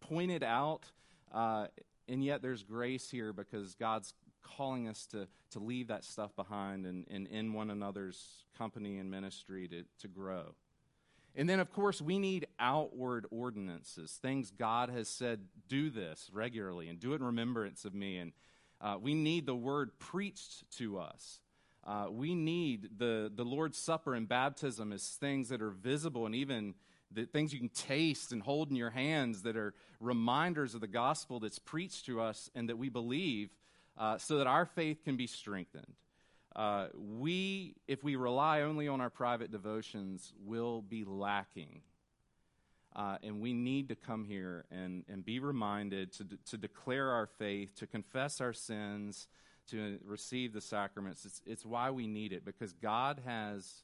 pointed 0.00 0.44
out, 0.44 0.84
uh, 1.34 1.66
and 2.08 2.24
yet 2.24 2.40
there's 2.40 2.62
grace 2.62 3.10
here 3.10 3.32
because 3.32 3.74
God's 3.74 4.14
calling 4.44 4.86
us 4.86 5.06
to, 5.06 5.26
to 5.50 5.58
leave 5.58 5.88
that 5.88 6.04
stuff 6.04 6.36
behind 6.36 6.86
and, 6.86 7.04
and 7.10 7.26
in 7.26 7.52
one 7.52 7.70
another's 7.70 8.44
company 8.56 8.98
and 8.98 9.10
ministry 9.10 9.66
to, 9.68 9.82
to 10.00 10.06
grow. 10.06 10.54
And 11.34 11.48
then, 11.48 11.60
of 11.60 11.70
course, 11.72 12.00
we 12.00 12.18
need 12.18 12.46
outward 12.58 13.26
ordinances, 13.30 14.18
things 14.22 14.50
God 14.50 14.88
has 14.88 15.08
said, 15.08 15.40
do 15.68 15.90
this 15.90 16.30
regularly 16.32 16.88
and 16.88 16.98
do 16.98 17.12
it 17.12 17.16
in 17.16 17.24
remembrance 17.24 17.84
of 17.84 17.92
me. 17.92 18.16
And 18.16 18.32
uh, 18.80 18.96
we 19.00 19.14
need 19.14 19.46
the 19.46 19.54
word 19.54 19.98
preached 19.98 20.70
to 20.78 20.98
us. 20.98 21.40
Uh, 21.86 22.06
we 22.10 22.34
need 22.34 22.90
the, 22.98 23.30
the 23.34 23.44
Lord's 23.44 23.78
Supper 23.78 24.14
and 24.14 24.28
baptism 24.28 24.92
as 24.92 25.06
things 25.06 25.48
that 25.50 25.62
are 25.62 25.70
visible 25.70 26.26
and 26.26 26.34
even 26.34 26.74
the 27.12 27.24
things 27.26 27.52
you 27.52 27.60
can 27.60 27.68
taste 27.68 28.32
and 28.32 28.42
hold 28.42 28.70
in 28.70 28.76
your 28.76 28.90
hands 28.90 29.42
that 29.42 29.56
are 29.56 29.72
reminders 30.00 30.74
of 30.74 30.80
the 30.80 30.88
gospel 30.88 31.38
that's 31.38 31.60
preached 31.60 32.06
to 32.06 32.20
us 32.20 32.50
and 32.54 32.68
that 32.68 32.76
we 32.76 32.88
believe 32.88 33.50
uh, 33.96 34.18
so 34.18 34.38
that 34.38 34.46
our 34.46 34.66
faith 34.66 35.04
can 35.04 35.16
be 35.16 35.26
strengthened. 35.26 35.94
Uh, 36.54 36.88
we, 36.96 37.76
if 37.86 38.02
we 38.02 38.16
rely 38.16 38.62
only 38.62 38.88
on 38.88 39.00
our 39.00 39.10
private 39.10 39.52
devotions, 39.52 40.32
will 40.44 40.82
be 40.82 41.04
lacking. 41.04 41.82
Uh, 42.96 43.18
and 43.22 43.42
we 43.42 43.52
need 43.52 43.90
to 43.90 43.94
come 43.94 44.24
here 44.24 44.64
and, 44.70 45.04
and 45.06 45.22
be 45.22 45.38
reminded 45.38 46.10
to, 46.14 46.24
de- 46.24 46.38
to 46.46 46.56
declare 46.56 47.10
our 47.10 47.26
faith, 47.26 47.74
to 47.74 47.86
confess 47.86 48.40
our 48.40 48.54
sins, 48.54 49.28
to 49.70 49.98
receive 50.02 50.54
the 50.54 50.62
sacraments. 50.62 51.26
It's, 51.26 51.42
it's 51.44 51.66
why 51.66 51.90
we 51.90 52.06
need 52.06 52.32
it, 52.32 52.42
because 52.42 52.72
God 52.72 53.20
has, 53.26 53.82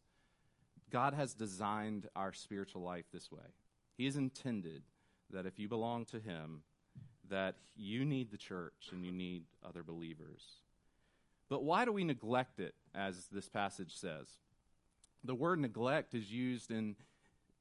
God 0.91 1.13
has 1.13 1.35
designed 1.35 2.09
our 2.17 2.33
spiritual 2.33 2.81
life 2.81 3.05
this 3.13 3.31
way. 3.31 3.53
He 3.99 4.07
has 4.07 4.17
intended 4.17 4.83
that 5.31 5.45
if 5.45 5.59
you 5.59 5.69
belong 5.69 6.07
to 6.07 6.19
Him, 6.19 6.63
that 7.29 7.57
you 7.77 8.07
need 8.07 8.31
the 8.31 8.39
church 8.39 8.89
and 8.93 9.05
you 9.05 9.13
need 9.13 9.43
other 9.63 9.83
believers. 9.83 10.43
But 11.51 11.65
why 11.65 11.85
do 11.85 11.93
we 11.93 12.05
neglect 12.05 12.61
it, 12.61 12.75
as 12.95 13.27
this 13.31 13.51
passage 13.51 13.95
says? 13.95 14.29
The 15.23 15.35
word 15.35 15.59
neglect 15.59 16.15
is 16.15 16.33
used 16.33 16.71
in, 16.71 16.97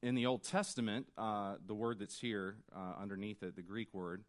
in 0.02 0.14
the 0.14 0.26
Old 0.26 0.42
Testament, 0.42 1.06
uh, 1.16 1.54
the 1.66 1.74
word 1.74 1.98
that's 2.00 2.18
here 2.18 2.56
uh, 2.74 3.00
underneath 3.00 3.42
it, 3.42 3.56
the 3.56 3.62
Greek 3.62 3.92
word. 3.94 4.24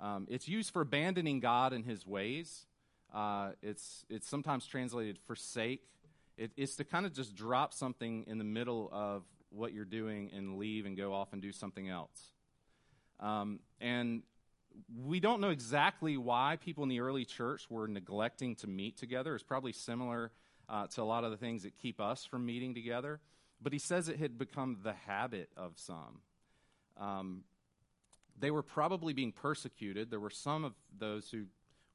Um, 0.00 0.26
it's 0.30 0.48
used 0.48 0.72
for 0.72 0.80
abandoning 0.80 1.40
God 1.40 1.72
and 1.72 1.84
his 1.84 2.06
ways. 2.06 2.66
Uh, 3.12 3.50
it's, 3.62 4.04
it's 4.08 4.28
sometimes 4.28 4.66
translated 4.66 5.18
forsake. 5.26 5.82
It, 6.36 6.52
it's 6.56 6.76
to 6.76 6.84
kind 6.84 7.04
of 7.04 7.12
just 7.12 7.34
drop 7.34 7.74
something 7.74 8.24
in 8.26 8.38
the 8.38 8.44
middle 8.44 8.88
of 8.92 9.24
what 9.50 9.72
you're 9.72 9.84
doing 9.84 10.30
and 10.34 10.56
leave 10.56 10.86
and 10.86 10.96
go 10.96 11.12
off 11.12 11.32
and 11.32 11.42
do 11.42 11.52
something 11.52 11.88
else. 11.88 12.32
Um, 13.20 13.60
and 13.80 14.22
we 15.04 15.20
don't 15.20 15.40
know 15.40 15.50
exactly 15.50 16.16
why 16.16 16.58
people 16.60 16.84
in 16.84 16.88
the 16.88 17.00
early 17.00 17.24
church 17.24 17.66
were 17.68 17.88
neglecting 17.88 18.54
to 18.56 18.66
meet 18.66 18.96
together. 18.96 19.34
It's 19.34 19.42
probably 19.42 19.72
similar 19.72 20.30
uh, 20.68 20.86
to 20.88 21.02
a 21.02 21.04
lot 21.04 21.24
of 21.24 21.30
the 21.30 21.36
things 21.36 21.64
that 21.64 21.76
keep 21.78 22.00
us 22.00 22.24
from 22.24 22.46
meeting 22.46 22.74
together. 22.74 23.20
But 23.60 23.72
he 23.72 23.78
says 23.78 24.08
it 24.08 24.18
had 24.18 24.38
become 24.38 24.78
the 24.82 24.92
habit 24.92 25.50
of 25.56 25.72
some. 25.76 26.20
Um, 26.96 27.44
they 28.38 28.50
were 28.50 28.62
probably 28.62 29.12
being 29.12 29.32
persecuted. 29.32 30.10
There 30.10 30.20
were 30.20 30.30
some 30.30 30.64
of 30.64 30.74
those 30.96 31.30
who 31.30 31.44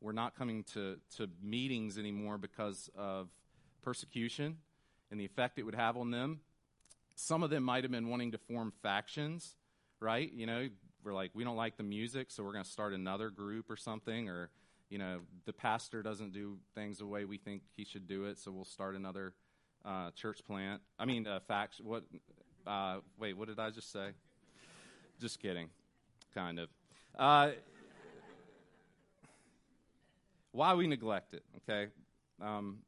were 0.02 0.14
not 0.14 0.36
coming 0.36 0.64
to, 0.74 0.98
to 1.18 1.30
meetings 1.42 1.98
anymore 1.98 2.38
because 2.38 2.90
of 2.98 3.30
persecution 3.82 4.58
and 5.10 5.20
the 5.20 5.26
effect 5.26 5.58
it 5.58 5.64
would 5.64 5.76
have 5.76 5.96
on 5.96 6.12
them. 6.12 6.42
Some 7.16 7.44
of 7.44 7.50
them 7.50 7.64
might 7.64 7.84
have 7.84 7.92
been 7.92 8.10
wanting 8.10 8.32
to 8.32 8.38
form 8.38 8.74
factions, 8.82 9.56
right? 10.00 10.32
You 10.34 10.46
know, 10.46 10.68
we're 11.04 11.14
like, 11.14 11.32
we 11.34 11.44
don't 11.44 11.56
like 11.56 11.78
the 11.78 11.84
music, 11.84 12.32
so 12.32 12.44
we're 12.44 12.54
going 12.54 12.64
to 12.64 12.70
start 12.70 12.94
another 12.94 13.30
group 13.30 13.70
or 13.70 13.76
something, 13.76 14.30
or 14.30 14.50
you 14.90 14.98
know, 14.98 15.20
the 15.46 15.54
pastor 15.54 16.02
doesn't 16.02 16.34
do 16.34 16.58
things 16.76 16.98
the 16.98 17.06
way 17.06 17.26
we 17.26 17.38
think 17.38 17.64
he 17.76 17.86
should 17.86 18.08
do 18.08 18.26
it, 18.26 18.38
so 18.38 18.52
we'll 18.52 18.66
start 18.66 18.96
another 18.96 19.34
uh, 19.86 20.12
church 20.12 20.44
plant. 20.46 20.82
I 20.98 21.06
mean, 21.06 21.28
uh. 21.28 21.40
What? 21.82 22.04
Uh, 22.66 22.98
wait, 23.20 23.38
what 23.38 23.48
did 23.48 23.60
I 23.60 23.70
just 23.70 23.92
say? 23.92 24.10
Just 25.20 25.40
kidding, 25.40 25.70
kind 26.34 26.60
of. 26.60 26.70
Uh, 27.18 27.52
why 30.52 30.74
we 30.74 30.88
neglect 30.88 31.34
it? 31.34 31.44
Okay, 31.58 31.92
um, 32.42 32.80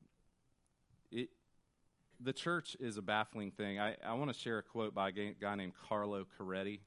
it. 1.11 1.29
The 2.21 2.33
church 2.33 2.77
is 2.79 2.97
a 2.97 3.01
baffling 3.01 3.51
thing. 3.51 3.79
I, 3.79 3.97
I 4.05 4.13
want 4.13 4.31
to 4.33 4.39
share 4.39 4.57
a 4.57 4.63
quote 4.63 4.93
by 4.93 5.09
a 5.09 5.11
guy 5.11 5.55
named 5.55 5.73
Carlo 5.87 6.25
Carretto. 6.37 6.79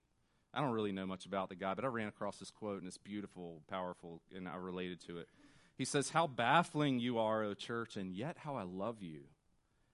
I 0.54 0.60
don't 0.62 0.70
really 0.70 0.92
know 0.92 1.06
much 1.06 1.26
about 1.26 1.50
the 1.50 1.54
guy, 1.54 1.74
but 1.74 1.84
I 1.84 1.88
ran 1.88 2.08
across 2.08 2.38
this 2.38 2.50
quote 2.50 2.78
and 2.78 2.88
it's 2.88 2.96
beautiful, 2.96 3.60
powerful, 3.68 4.22
and 4.34 4.48
I 4.48 4.56
related 4.56 5.00
to 5.06 5.18
it. 5.18 5.28
He 5.76 5.84
says, 5.84 6.10
How 6.10 6.26
baffling 6.26 6.98
you 6.98 7.18
are, 7.18 7.44
O 7.44 7.54
church, 7.54 7.96
and 7.96 8.12
yet 8.12 8.38
how 8.38 8.56
I 8.56 8.62
love 8.62 9.02
you. 9.02 9.20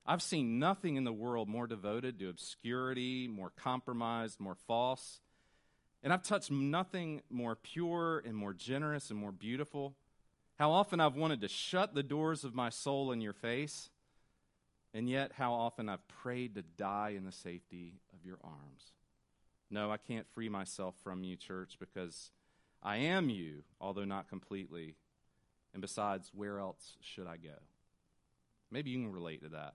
I've 0.07 0.23
seen 0.23 0.59
nothing 0.59 0.97
in 0.97 1.05
the 1.05 1.13
world 1.13 1.49
more 1.49 1.67
devoted 1.67 2.19
to 2.19 2.29
obscurity, 2.29 3.27
more 3.27 3.51
compromised, 3.57 4.39
more 4.39 4.57
false. 4.67 5.21
And 6.03 6.13
I've 6.13 6.23
touched 6.23 6.51
nothing 6.51 7.23
more 7.31 7.57
pure 7.57 8.23
and 8.27 8.37
more 8.37 8.53
generous 8.53 9.11
and 9.11 9.19
more 9.19 9.33
beautiful. 9.33 9.95
How 10.59 10.71
often 10.73 11.01
I've 11.01 11.17
wanted 11.17 11.41
to 11.41 11.49
shut 11.49 11.95
the 11.95 12.03
doors 12.03 12.45
of 12.45 12.55
my 12.55 12.69
soul 12.69 13.13
in 13.13 13.23
your 13.23 13.33
face, 13.33 13.89
and 14.93 15.09
yet 15.09 15.33
how 15.33 15.55
often 15.55 15.89
I've 15.89 16.07
prayed 16.07 16.55
to 16.57 16.63
die 16.63 17.15
in 17.17 17.25
the 17.25 17.33
safety 17.33 17.95
of 18.13 18.27
your 18.27 18.39
arms. 18.45 18.93
No, 19.71 19.91
I 19.91 19.97
can't 19.97 20.27
free 20.35 20.51
myself 20.51 20.95
from 21.03 21.25
you, 21.25 21.37
church, 21.37 21.77
because 21.81 22.31
I 22.83 22.99
am 22.99 23.31
you, 23.31 23.65
although 23.81 24.05
not 24.05 24.29
completely. 24.29 24.97
And 25.73 25.81
besides, 25.81 26.31
where 26.35 26.59
else 26.59 26.97
should 27.01 27.27
I 27.27 27.39
go? 27.39 27.57
Maybe 28.71 28.91
you 28.91 28.99
can 28.99 29.11
relate 29.11 29.43
to 29.43 29.49
that. 29.49 29.75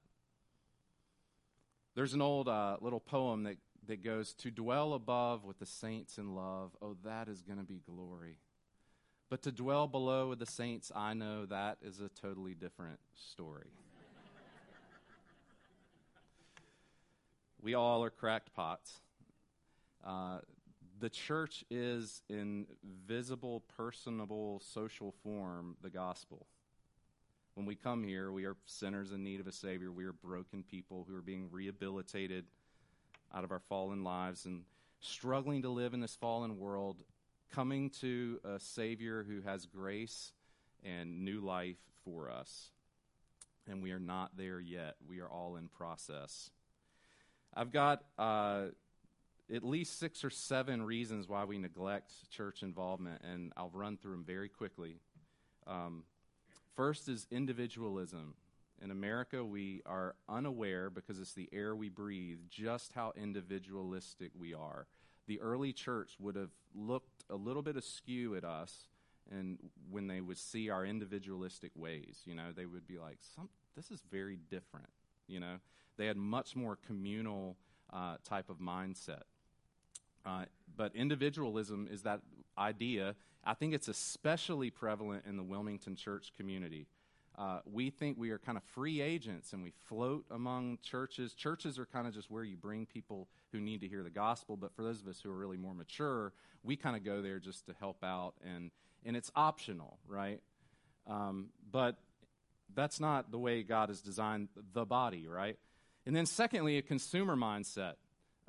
There's 1.95 2.13
an 2.13 2.21
old 2.21 2.47
uh, 2.47 2.77
little 2.81 2.99
poem 2.99 3.43
that, 3.43 3.57
that 3.87 4.03
goes, 4.03 4.33
To 4.35 4.51
dwell 4.51 4.93
above 4.93 5.43
with 5.43 5.59
the 5.59 5.65
saints 5.65 6.17
in 6.17 6.35
love, 6.35 6.71
oh, 6.81 6.95
that 7.03 7.27
is 7.27 7.41
going 7.41 7.59
to 7.59 7.65
be 7.65 7.81
glory. 7.85 8.37
But 9.29 9.43
to 9.43 9.51
dwell 9.51 9.87
below 9.87 10.29
with 10.29 10.39
the 10.39 10.45
saints, 10.45 10.91
I 10.95 11.13
know 11.13 11.45
that 11.45 11.77
is 11.81 11.99
a 11.99 12.09
totally 12.09 12.55
different 12.55 12.99
story. 13.13 13.67
we 17.61 17.75
all 17.75 18.03
are 18.03 18.09
cracked 18.09 18.53
pots. 18.55 19.01
Uh, 20.05 20.39
the 20.99 21.09
church 21.09 21.63
is 21.69 22.21
in 22.29 22.65
visible, 23.07 23.63
personable, 23.77 24.61
social 24.65 25.13
form 25.23 25.75
the 25.81 25.89
gospel. 25.89 26.47
When 27.55 27.65
we 27.65 27.75
come 27.75 28.03
here, 28.03 28.31
we 28.31 28.45
are 28.45 28.55
sinners 28.65 29.11
in 29.11 29.23
need 29.23 29.39
of 29.39 29.47
a 29.47 29.51
Savior. 29.51 29.91
We 29.91 30.05
are 30.05 30.13
broken 30.13 30.63
people 30.63 31.05
who 31.07 31.15
are 31.15 31.21
being 31.21 31.49
rehabilitated 31.51 32.45
out 33.33 33.43
of 33.43 33.51
our 33.51 33.59
fallen 33.59 34.03
lives 34.03 34.45
and 34.45 34.63
struggling 35.01 35.61
to 35.63 35.69
live 35.69 35.93
in 35.93 35.99
this 35.99 36.15
fallen 36.15 36.57
world, 36.57 37.03
coming 37.51 37.89
to 38.01 38.39
a 38.43 38.59
Savior 38.59 39.25
who 39.27 39.41
has 39.41 39.65
grace 39.65 40.31
and 40.83 41.25
new 41.25 41.41
life 41.41 41.77
for 42.05 42.29
us. 42.29 42.71
And 43.67 43.83
we 43.83 43.91
are 43.91 43.99
not 43.99 44.37
there 44.37 44.59
yet. 44.59 44.95
We 45.07 45.19
are 45.19 45.29
all 45.29 45.55
in 45.57 45.67
process. 45.67 46.49
I've 47.53 47.71
got. 47.71 48.03
Uh, 48.17 48.67
at 49.53 49.63
least 49.63 49.99
six 49.99 50.23
or 50.23 50.29
seven 50.29 50.81
reasons 50.81 51.27
why 51.27 51.43
we 51.43 51.57
neglect 51.57 52.11
church 52.29 52.61
involvement, 52.61 53.21
and 53.23 53.51
I'll 53.57 53.71
run 53.73 53.97
through 53.97 54.11
them 54.11 54.23
very 54.23 54.49
quickly. 54.49 54.97
Um, 55.65 56.03
first 56.79 57.09
is 57.09 57.27
individualism. 57.29 58.35
In 58.81 58.89
America, 58.89 59.43
we 59.43 59.81
are 59.85 60.15
unaware, 60.29 60.89
because 60.89 61.19
it's 61.19 61.33
the 61.33 61.49
air 61.51 61.75
we 61.75 61.89
breathe, 61.89 62.37
just 62.49 62.93
how 62.93 63.11
individualistic 63.17 64.31
we 64.33 64.53
are. 64.53 64.87
The 65.27 65.41
early 65.41 65.73
church 65.73 66.11
would 66.21 66.37
have 66.37 66.51
looked 66.73 67.25
a 67.29 67.35
little 67.35 67.61
bit 67.61 67.75
askew 67.75 68.37
at 68.37 68.45
us 68.45 68.87
and 69.29 69.59
when 69.91 70.07
they 70.07 70.21
would 70.21 70.37
see 70.37 70.69
our 70.69 70.85
individualistic 70.85 71.71
ways, 71.75 72.21
you 72.23 72.33
know, 72.33 72.53
they 72.55 72.65
would 72.65 72.87
be 72.87 72.97
like, 72.97 73.17
this 73.75 73.91
is 73.91 74.01
very 74.09 74.39
different. 74.49 74.89
You 75.27 75.41
know, 75.41 75.55
they 75.97 76.05
had 76.05 76.15
much 76.15 76.55
more 76.55 76.77
communal 76.87 77.57
uh, 77.91 78.15
type 78.23 78.49
of 78.49 78.59
mindset. 78.59 79.23
Uh, 80.25 80.45
but 80.75 80.95
individualism 80.95 81.87
is 81.91 82.03
that 82.03 82.21
idea. 82.57 83.15
I 83.43 83.53
think 83.53 83.73
it's 83.73 83.87
especially 83.87 84.69
prevalent 84.69 85.25
in 85.27 85.37
the 85.37 85.43
Wilmington 85.43 85.95
church 85.95 86.33
community. 86.37 86.87
Uh, 87.37 87.61
we 87.65 87.89
think 87.89 88.17
we 88.17 88.31
are 88.31 88.37
kind 88.37 88.57
of 88.57 88.63
free 88.63 88.99
agents 88.99 89.53
and 89.53 89.63
we 89.63 89.71
float 89.87 90.25
among 90.29 90.77
churches. 90.83 91.33
Churches 91.33 91.79
are 91.79 91.85
kind 91.85 92.05
of 92.05 92.13
just 92.13 92.29
where 92.29 92.43
you 92.43 92.57
bring 92.57 92.85
people 92.85 93.29
who 93.53 93.61
need 93.61 93.79
to 93.79 93.87
hear 93.87 94.03
the 94.03 94.09
gospel, 94.09 94.57
but 94.57 94.75
for 94.75 94.83
those 94.83 95.01
of 95.01 95.07
us 95.07 95.21
who 95.21 95.31
are 95.31 95.37
really 95.37 95.55
more 95.55 95.73
mature, 95.73 96.33
we 96.63 96.75
kind 96.75 96.97
of 96.97 97.05
go 97.05 97.21
there 97.21 97.39
just 97.39 97.65
to 97.67 97.73
help 97.79 98.03
out, 98.03 98.33
and, 98.43 98.71
and 99.05 99.15
it's 99.15 99.31
optional, 99.37 99.99
right? 100.05 100.41
Um, 101.07 101.47
but 101.71 101.95
that's 102.75 102.99
not 102.99 103.31
the 103.31 103.39
way 103.39 103.63
God 103.63 103.87
has 103.87 104.01
designed 104.01 104.49
the 104.73 104.85
body, 104.85 105.25
right? 105.25 105.57
And 106.05 106.15
then, 106.15 106.25
secondly, 106.25 106.77
a 106.77 106.81
consumer 106.81 107.35
mindset. 107.35 107.93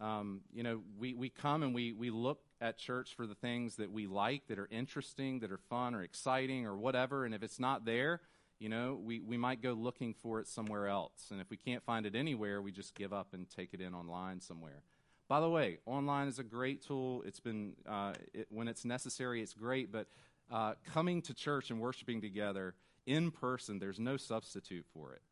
Um, 0.00 0.40
you 0.52 0.62
know, 0.62 0.80
we, 0.98 1.14
we 1.14 1.28
come 1.28 1.62
and 1.62 1.74
we, 1.74 1.92
we 1.92 2.10
look 2.10 2.40
at 2.60 2.78
church 2.78 3.14
for 3.14 3.26
the 3.26 3.34
things 3.34 3.76
that 3.76 3.92
we 3.92 4.06
like, 4.06 4.46
that 4.48 4.58
are 4.58 4.68
interesting, 4.70 5.40
that 5.40 5.52
are 5.52 5.60
fun 5.68 5.94
or 5.94 6.02
exciting 6.02 6.66
or 6.66 6.76
whatever. 6.76 7.24
And 7.24 7.34
if 7.34 7.42
it's 7.42 7.60
not 7.60 7.84
there, 7.84 8.20
you 8.58 8.68
know, 8.68 8.98
we, 9.02 9.20
we 9.20 9.36
might 9.36 9.62
go 9.62 9.72
looking 9.72 10.14
for 10.14 10.40
it 10.40 10.48
somewhere 10.48 10.86
else. 10.88 11.28
And 11.30 11.40
if 11.40 11.50
we 11.50 11.56
can't 11.56 11.82
find 11.82 12.06
it 12.06 12.14
anywhere, 12.14 12.62
we 12.62 12.72
just 12.72 12.94
give 12.94 13.12
up 13.12 13.28
and 13.34 13.48
take 13.48 13.74
it 13.74 13.80
in 13.80 13.94
online 13.94 14.40
somewhere. 14.40 14.82
By 15.28 15.40
the 15.40 15.48
way, 15.48 15.78
online 15.86 16.28
is 16.28 16.38
a 16.38 16.44
great 16.44 16.84
tool. 16.84 17.22
It's 17.24 17.40
been, 17.40 17.74
uh, 17.88 18.14
it, 18.34 18.48
when 18.50 18.68
it's 18.68 18.84
necessary, 18.84 19.42
it's 19.42 19.54
great, 19.54 19.92
but 19.92 20.08
uh, 20.50 20.74
coming 20.92 21.22
to 21.22 21.34
church 21.34 21.70
and 21.70 21.80
worshiping 21.80 22.20
together 22.20 22.74
in 23.06 23.30
person, 23.30 23.78
there's 23.78 24.00
no 24.00 24.16
substitute 24.16 24.84
for 24.92 25.12
it. 25.12 25.22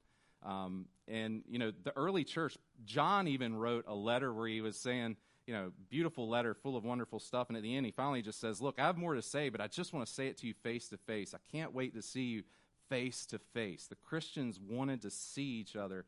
Um, 0.44 0.86
and, 1.06 1.42
you 1.48 1.58
know, 1.58 1.72
the 1.82 1.96
early 1.96 2.24
church, 2.24 2.56
John 2.84 3.28
even 3.28 3.56
wrote 3.56 3.84
a 3.88 3.94
letter 3.94 4.32
where 4.32 4.48
he 4.48 4.60
was 4.60 4.76
saying, 4.76 5.16
you 5.46 5.54
know, 5.54 5.72
beautiful 5.88 6.28
letter 6.28 6.54
full 6.54 6.76
of 6.76 6.84
wonderful 6.84 7.18
stuff. 7.18 7.48
And 7.48 7.56
at 7.56 7.62
the 7.62 7.74
end, 7.74 7.86
he 7.86 7.92
finally 7.92 8.20
just 8.20 8.40
says, 8.40 8.60
Look, 8.60 8.78
I 8.78 8.82
have 8.82 8.98
more 8.98 9.14
to 9.14 9.22
say, 9.22 9.48
but 9.48 9.60
I 9.60 9.66
just 9.66 9.92
want 9.92 10.06
to 10.06 10.12
say 10.12 10.26
it 10.26 10.36
to 10.38 10.46
you 10.46 10.54
face 10.62 10.88
to 10.88 10.98
face. 10.98 11.34
I 11.34 11.38
can't 11.50 11.74
wait 11.74 11.94
to 11.94 12.02
see 12.02 12.24
you 12.24 12.42
face 12.88 13.24
to 13.26 13.38
face. 13.38 13.86
The 13.86 13.96
Christians 13.96 14.60
wanted 14.60 15.02
to 15.02 15.10
see 15.10 15.58
each 15.60 15.74
other 15.74 16.04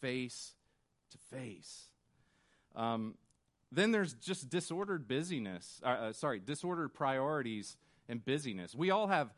face 0.00 0.54
to 1.10 1.18
face. 1.36 1.86
Um, 2.76 3.14
then 3.72 3.90
there's 3.90 4.14
just 4.14 4.48
disordered 4.48 5.08
busyness, 5.08 5.80
uh, 5.84 5.88
uh, 5.88 6.12
sorry, 6.12 6.38
disordered 6.38 6.94
priorities 6.94 7.76
and 8.08 8.24
busyness. 8.24 8.74
We 8.74 8.90
all 8.90 9.08
have 9.08 9.30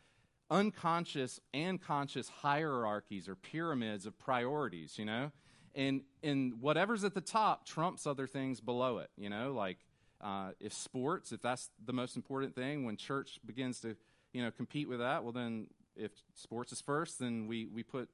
unconscious 0.50 1.40
and 1.52 1.80
conscious 1.80 2.28
hierarchies 2.28 3.28
or 3.28 3.34
pyramids 3.34 4.06
of 4.06 4.18
priorities, 4.18 4.98
you 4.98 5.04
know? 5.04 5.32
And, 5.74 6.02
and 6.22 6.60
whatever's 6.60 7.04
at 7.04 7.14
the 7.14 7.20
top 7.20 7.66
trumps 7.66 8.06
other 8.06 8.26
things 8.26 8.60
below 8.60 8.98
it, 8.98 9.10
you 9.16 9.28
know? 9.28 9.52
Like 9.52 9.78
uh, 10.20 10.50
if 10.60 10.72
sports, 10.72 11.32
if 11.32 11.42
that's 11.42 11.70
the 11.84 11.92
most 11.92 12.16
important 12.16 12.54
thing, 12.54 12.84
when 12.84 12.96
church 12.96 13.40
begins 13.44 13.80
to, 13.80 13.96
you 14.32 14.42
know, 14.42 14.50
compete 14.50 14.88
with 14.88 15.00
that, 15.00 15.22
well, 15.22 15.32
then 15.32 15.66
if 15.96 16.12
sports 16.34 16.72
is 16.72 16.80
first, 16.80 17.18
then 17.18 17.46
we, 17.46 17.66
we 17.66 17.82
put 17.82 18.08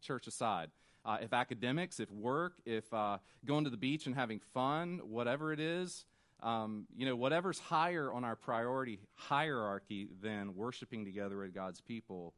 church 0.00 0.26
aside. 0.26 0.70
Uh, 1.04 1.18
if 1.20 1.32
academics, 1.32 1.98
if 1.98 2.10
work, 2.12 2.54
if 2.64 2.92
uh, 2.94 3.18
going 3.44 3.64
to 3.64 3.70
the 3.70 3.76
beach 3.76 4.06
and 4.06 4.14
having 4.14 4.40
fun, 4.54 5.00
whatever 5.04 5.52
it 5.52 5.58
is, 5.58 6.04
um, 6.42 6.86
you 6.96 7.06
know, 7.06 7.14
whatever's 7.14 7.58
higher 7.58 8.12
on 8.12 8.24
our 8.24 8.36
priority 8.36 8.98
hierarchy 9.14 10.08
than 10.20 10.56
worshiping 10.56 11.04
together 11.04 11.38
with 11.38 11.54
God's 11.54 11.80
people 11.80 12.34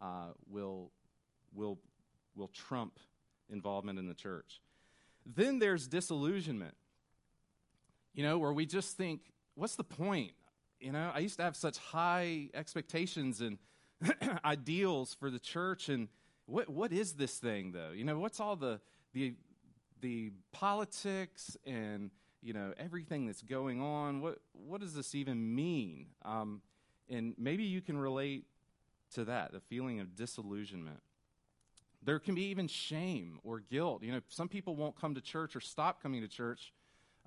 uh, 0.00 0.28
will, 0.48 0.92
will, 1.52 1.78
will 2.36 2.48
trump 2.48 2.98
involvement 3.50 3.98
in 3.98 4.06
the 4.06 4.14
church. 4.14 4.60
Then 5.26 5.58
there's 5.58 5.88
disillusionment, 5.88 6.74
you 8.14 8.22
know, 8.22 8.38
where 8.38 8.52
we 8.52 8.64
just 8.64 8.96
think, 8.96 9.20
what's 9.54 9.76
the 9.76 9.84
point? 9.84 10.32
You 10.80 10.92
know, 10.92 11.10
I 11.12 11.18
used 11.18 11.36
to 11.38 11.42
have 11.42 11.56
such 11.56 11.78
high 11.78 12.50
expectations 12.54 13.40
and 13.40 13.58
ideals 14.44 15.14
for 15.18 15.28
the 15.30 15.40
church, 15.40 15.88
and 15.88 16.08
what 16.46 16.68
what 16.68 16.92
is 16.92 17.14
this 17.14 17.36
thing 17.38 17.72
though? 17.72 17.90
You 17.90 18.04
know, 18.04 18.18
what's 18.20 18.38
all 18.38 18.54
the 18.54 18.80
the 19.12 19.34
the 20.00 20.30
politics 20.52 21.56
and 21.66 22.12
you 22.42 22.52
know 22.52 22.72
everything 22.78 23.26
that's 23.26 23.42
going 23.42 23.80
on 23.80 24.20
what 24.20 24.38
what 24.52 24.80
does 24.80 24.94
this 24.94 25.14
even 25.14 25.54
mean? 25.54 26.06
Um, 26.24 26.62
and 27.10 27.34
maybe 27.38 27.64
you 27.64 27.80
can 27.80 27.96
relate 27.98 28.44
to 29.14 29.24
that 29.24 29.52
the 29.52 29.60
feeling 29.60 30.00
of 30.00 30.14
disillusionment. 30.14 31.00
There 32.02 32.18
can 32.18 32.34
be 32.34 32.44
even 32.46 32.68
shame 32.68 33.40
or 33.42 33.60
guilt. 33.60 34.02
You 34.02 34.12
know 34.12 34.20
some 34.28 34.48
people 34.48 34.76
won't 34.76 35.00
come 35.00 35.14
to 35.14 35.20
church 35.20 35.56
or 35.56 35.60
stop 35.60 36.02
coming 36.02 36.20
to 36.20 36.28
church 36.28 36.72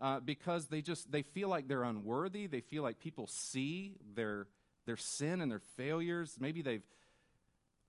uh, 0.01 0.19
because 0.19 0.67
they 0.67 0.81
just 0.81 1.11
they 1.11 1.21
feel 1.21 1.49
like 1.49 1.67
they're 1.67 1.83
unworthy. 1.83 2.47
They 2.47 2.61
feel 2.61 2.83
like 2.83 2.99
people 2.99 3.27
see 3.27 3.95
their 4.15 4.47
their 4.85 4.97
sin 4.97 5.41
and 5.41 5.51
their 5.51 5.61
failures. 5.77 6.37
Maybe 6.39 6.61
they've 6.61 6.83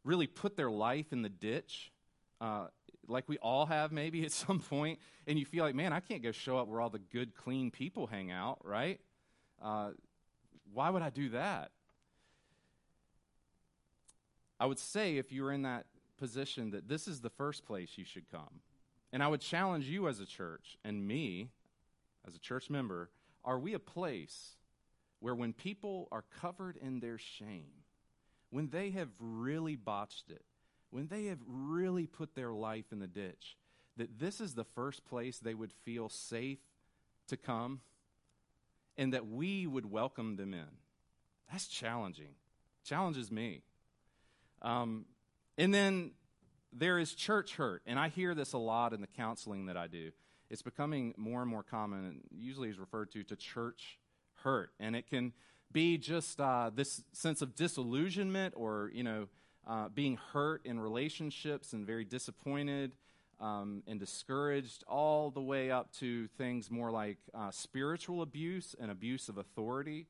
really 0.05 0.27
put 0.27 0.57
their 0.57 0.71
life 0.71 1.13
in 1.13 1.23
the 1.23 1.29
ditch 1.29 1.92
uh, 2.43 2.67
like 3.07 3.29
we 3.29 3.39
all 3.39 3.67
have 3.67 3.93
maybe 3.93 4.25
at 4.25 4.33
some 4.47 4.59
point, 4.59 4.99
and 5.27 5.39
you 5.39 5.47
feel 5.47 5.65
like, 5.65 5.75
man, 5.75 5.93
I 5.93 6.01
can't 6.01 6.23
go 6.23 6.33
show 6.33 6.59
up 6.59 6.69
where 6.69 6.81
all 6.81 6.91
the 6.91 6.99
good, 6.99 7.35
clean 7.35 7.71
people 7.71 8.07
hang 8.07 8.31
out, 8.31 8.59
right? 8.65 9.01
Uh, 9.63 9.91
why 10.75 10.91
would 10.91 11.03
I 11.03 11.11
do 11.11 11.31
that? 11.31 11.71
I 14.59 14.67
would 14.67 14.79
say, 14.79 15.17
if 15.17 15.33
you 15.33 15.45
were 15.45 15.53
in 15.53 15.63
that 15.63 15.87
position, 16.19 16.71
that 16.73 16.89
this 16.89 17.09
is 17.09 17.21
the 17.21 17.31
first 17.31 17.65
place 17.65 17.91
you 17.97 18.05
should 18.05 18.31
come. 18.31 18.61
And 19.13 19.23
I 19.23 19.29
would 19.29 19.41
challenge 19.41 19.87
you 19.87 20.09
as 20.09 20.21
a 20.21 20.27
church 20.27 20.79
and 20.85 21.07
me 21.07 21.51
as 22.27 22.35
a 22.35 22.39
church 22.39 22.71
member 22.71 23.11
are 23.45 23.59
we 23.59 23.75
a 23.75 23.79
place 23.79 24.57
where 25.19 25.35
when 25.35 25.53
people 25.53 26.09
are 26.11 26.25
covered 26.41 26.77
in 26.77 27.01
their 27.01 27.19
shame, 27.19 27.83
when 28.51 28.69
they 28.69 28.91
have 28.91 29.09
really 29.21 29.77
botched 29.77 30.31
it, 30.31 30.45
when 30.93 31.09
they 31.09 31.25
have 31.25 31.39
really 31.49 32.07
put 32.07 32.35
their 32.35 32.53
life 32.53 32.85
in 32.93 33.01
the 33.01 33.07
ditch, 33.09 33.57
that 33.97 34.21
this 34.21 34.41
is 34.41 34.55
the 34.55 34.65
first 34.65 35.05
place 35.07 35.39
they 35.39 35.55
would 35.55 35.73
feel 35.85 36.09
safe 36.09 36.59
to 37.29 37.37
come 37.37 37.81
and 38.99 39.15
that 39.15 39.27
we 39.27 39.67
would 39.67 39.91
welcome 39.91 40.37
them 40.37 40.53
in. 40.53 40.69
That's 41.51 41.67
challenging. 41.67 42.35
Challenges 42.85 43.33
me. 43.33 43.63
Um, 44.61 45.07
and 45.57 45.73
then 45.73 46.13
there 46.75 46.99
is 46.99 47.15
church 47.15 47.57
hurt, 47.57 47.83
and 47.87 47.99
I 47.99 48.09
hear 48.09 48.35
this 48.35 48.53
a 48.53 48.59
lot 48.59 48.93
in 48.93 49.01
the 49.01 49.07
counseling 49.07 49.67
that 49.67 49.79
I 49.79 49.87
do. 49.87 50.11
It's 50.51 50.63
becoming 50.63 51.15
more 51.17 51.41
and 51.41 51.51
more 51.51 51.63
common, 51.63 52.05
and 52.05 52.21
usually 52.31 52.69
is 52.69 52.79
referred 52.79 53.11
to 53.13 53.23
to 53.25 53.37
church 53.37 53.99
hurt, 54.45 54.71
and 54.79 54.95
it 54.95 55.09
can 55.09 55.33
be 55.73 55.97
just 55.97 56.39
uh, 56.39 56.71
this 56.75 57.03
sense 57.13 57.41
of 57.41 57.55
disillusionment 57.55 58.53
or 58.57 58.91
you 58.95 59.03
know 59.03 59.29
uh, 59.67 59.89
being 59.89 60.19
hurt 60.33 60.65
in 60.65 60.79
relationships 60.81 61.73
and 61.73 61.87
very 61.87 62.05
disappointed 62.05 62.93
um, 63.41 63.83
and 63.87 63.99
discouraged, 63.99 64.85
all 64.87 65.31
the 65.31 65.41
way 65.41 65.71
up 65.71 65.93
to 65.95 66.29
things 66.39 66.71
more 66.71 66.91
like 66.91 67.19
uh, 67.35 67.51
spiritual 67.51 68.23
abuse 68.23 68.75
and 68.81 68.91
abuse 68.91 69.29
of 69.29 69.37
authority, 69.37 70.07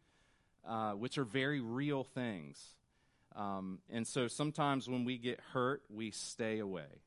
uh, 0.66 0.92
which 0.92 1.18
are 1.18 1.24
very 1.24 1.60
real 1.60 2.04
things. 2.04 2.74
Um, 3.34 3.78
and 3.90 4.06
so 4.06 4.28
sometimes 4.28 4.88
when 4.88 5.04
we 5.04 5.16
get 5.16 5.40
hurt, 5.52 5.82
we 5.88 6.10
stay 6.10 6.58
away. 6.58 7.00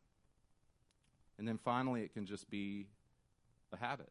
And 1.37 1.47
then 1.47 1.59
finally, 1.63 2.01
it 2.01 2.13
can 2.13 2.25
just 2.25 2.49
be 2.49 2.87
a 3.71 3.77
habit. 3.77 4.09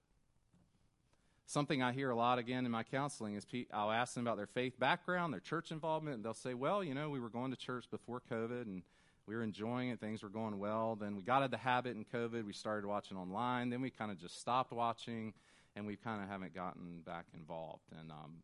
Something 1.46 1.83
I 1.83 1.92
hear 1.92 2.11
a 2.11 2.16
lot 2.16 2.38
again 2.38 2.64
in 2.64 2.72
my 2.72 2.83
counseling 2.83 3.35
is 3.35 3.44
pe- 3.44 3.66
I'll 3.72 3.90
ask 3.90 4.14
them 4.14 4.26
about 4.26 4.38
their 4.38 4.46
faith 4.46 4.78
background, 4.78 5.33
their 5.33 5.40
church 5.40 5.70
involvement, 5.70 6.16
and 6.16 6.24
they'll 6.24 6.33
say, 6.33 6.54
Well, 6.54 6.83
you 6.83 6.94
know, 6.94 7.11
we 7.11 7.20
were 7.20 7.28
going 7.28 7.50
to 7.50 7.57
church 7.57 7.85
before 7.90 8.22
COVID 8.30 8.62
and 8.62 8.83
we 9.26 9.35
were 9.35 9.42
enjoying 9.42 9.88
it, 9.90 10.00
things 10.00 10.22
were 10.22 10.28
going 10.28 10.59
well. 10.59 10.96
Then 10.96 11.16
we 11.16 11.22
got 11.22 11.37
out 11.37 11.44
of 11.44 11.50
the 11.50 11.57
habit 11.57 11.96
in 11.96 12.04
COVID, 12.04 12.44
we 12.44 12.52
started 12.52 12.87
watching 12.87 13.16
online, 13.16 13.70
then 13.70 13.80
we 13.80 13.90
kind 13.90 14.11
of 14.11 14.18
just 14.18 14.40
stopped 14.40 14.72
watching, 14.72 15.33
and 15.76 15.87
we 15.87 15.96
kind 15.96 16.22
of 16.22 16.28
haven't 16.28 16.54
gotten 16.54 17.00
back 17.07 17.26
involved. 17.35 17.85
And 17.98 18.11
um, 18.11 18.42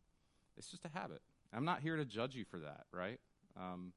it's 0.57 0.69
just 0.69 0.85
a 0.85 0.89
habit. 0.89 1.21
I'm 1.53 1.65
not 1.65 1.81
here 1.81 1.97
to 1.97 2.05
judge 2.05 2.35
you 2.35 2.45
for 2.45 2.59
that, 2.59 2.85
right? 2.91 3.19
Um, 3.57 3.93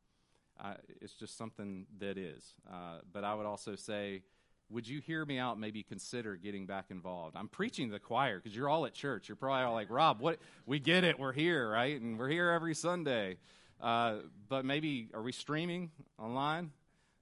it's 1.00 1.14
just 1.14 1.36
something 1.36 1.86
that 1.98 2.18
is. 2.18 2.54
Uh, 2.70 2.98
but 3.12 3.24
I 3.24 3.34
would 3.34 3.46
also 3.46 3.76
say, 3.76 4.22
would 4.70 4.88
you 4.88 5.00
hear 5.00 5.24
me 5.24 5.38
out 5.38 5.58
maybe 5.58 5.82
consider 5.82 6.36
getting 6.36 6.66
back 6.66 6.86
involved? 6.90 7.36
I'm 7.36 7.48
preaching 7.48 7.88
to 7.88 7.92
the 7.92 7.98
choir 8.00 8.38
because 8.38 8.56
you're 8.56 8.68
all 8.68 8.86
at 8.86 8.94
church. 8.94 9.28
You're 9.28 9.36
probably 9.36 9.64
all 9.64 9.74
like 9.74 9.90
rob 9.90 10.20
what 10.20 10.38
we 10.66 10.78
get 10.78 11.04
it. 11.04 11.18
We're 11.18 11.32
here 11.32 11.70
right? 11.70 12.00
And 12.00 12.18
we're 12.18 12.28
here 12.28 12.50
every 12.50 12.74
sunday. 12.74 13.36
Uh, 13.80 14.16
but 14.48 14.64
maybe 14.64 15.08
are 15.14 15.22
we 15.22 15.32
streaming 15.32 15.90
online? 16.18 16.70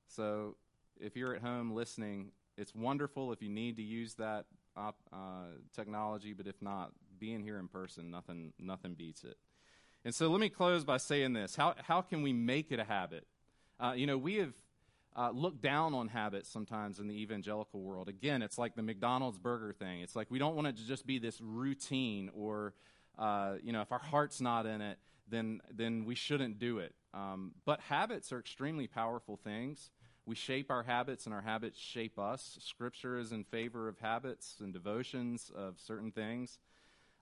So 0.07 0.57
if 1.01 1.17
you're 1.17 1.35
at 1.35 1.43
home 1.43 1.73
listening 1.73 2.31
it's 2.59 2.75
wonderful 2.75 3.33
if 3.33 3.43
you 3.43 3.49
need 3.49 3.77
to 3.77 3.83
use 3.83 4.15
that 4.15 4.45
op, 4.77 4.97
uh, 5.13 5.47
technology 5.75 6.33
but 6.33 6.47
if 6.47 6.61
not 6.61 6.93
being 7.19 7.41
here 7.41 7.59
in 7.59 7.67
person 7.67 8.11
nothing 8.11 8.53
nothing 8.59 8.95
beats 8.95 9.25
it. 9.25 9.37
And 10.05 10.15
so 10.15 10.29
let 10.29 10.41
me 10.41 10.49
close 10.49 10.85
by 10.85 10.97
saying 10.97 11.33
this. 11.33 11.55
How, 11.55 11.75
how 11.85 12.03
can 12.03 12.23
we 12.23 12.33
make 12.33 12.73
it 12.73 12.81
a 12.81 12.85
habit? 12.85 13.27
Uh, 13.81 13.95
you 13.97 14.07
know 14.07 14.19
we 14.19 14.37
have 14.37 14.53
uh, 15.17 15.31
look 15.31 15.61
down 15.61 15.95
on 15.95 16.09
habits 16.09 16.49
sometimes 16.49 16.99
in 16.99 17.07
the 17.07 17.21
evangelical 17.21 17.81
world. 17.81 18.09
Again, 18.09 18.43
it's 18.43 18.59
like 18.59 18.75
the 18.75 18.83
McDonald's 18.83 19.39
burger 19.39 19.73
thing. 19.73 20.01
It's 20.01 20.17
like 20.17 20.31
we 20.31 20.39
don't 20.39 20.55
want 20.55 20.69
it 20.69 20.77
to 20.79 20.87
just 20.87 21.07
be 21.07 21.19
this 21.19 21.41
routine, 21.41 22.31
or 22.35 22.75
uh, 23.19 23.55
you 23.63 23.73
know, 23.73 23.83
if 23.83 23.93
our 23.93 23.99
heart's 23.99 24.41
not 24.41 24.67
in 24.67 24.81
it, 24.81 24.99
then 25.29 25.61
then 25.71 26.05
we 26.05 26.15
shouldn't 26.15 26.59
do 26.59 26.79
it. 26.79 26.95
Um, 27.15 27.53
but 27.65 27.81
habits 27.81 28.33
are 28.33 28.39
extremely 28.39 28.87
powerful 28.87 29.37
things. 29.37 29.91
We 30.25 30.35
shape 30.35 30.71
our 30.71 30.85
habits, 30.85 31.27
and 31.27 31.35
our 31.35 31.43
habits 31.43 31.79
shape 31.79 32.19
us. 32.19 32.57
Scripture 32.61 33.19
is 33.19 33.33
in 33.33 33.45
favor 33.45 33.89
of 33.89 33.99
habits 33.99 34.57
and 34.61 34.73
devotions 34.73 35.51
of 35.55 35.81
certain 35.85 36.13
things. 36.13 36.59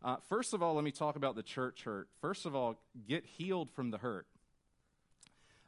Uh, 0.02 0.16
first 0.28 0.54
of 0.54 0.62
all, 0.62 0.74
let 0.74 0.84
me 0.84 0.90
talk 0.90 1.16
about 1.16 1.34
the 1.34 1.42
church 1.42 1.84
hurt. 1.84 2.08
First 2.20 2.46
of 2.46 2.54
all, 2.54 2.80
get 3.06 3.24
healed 3.26 3.70
from 3.70 3.90
the 3.90 3.98
hurt. 3.98 4.26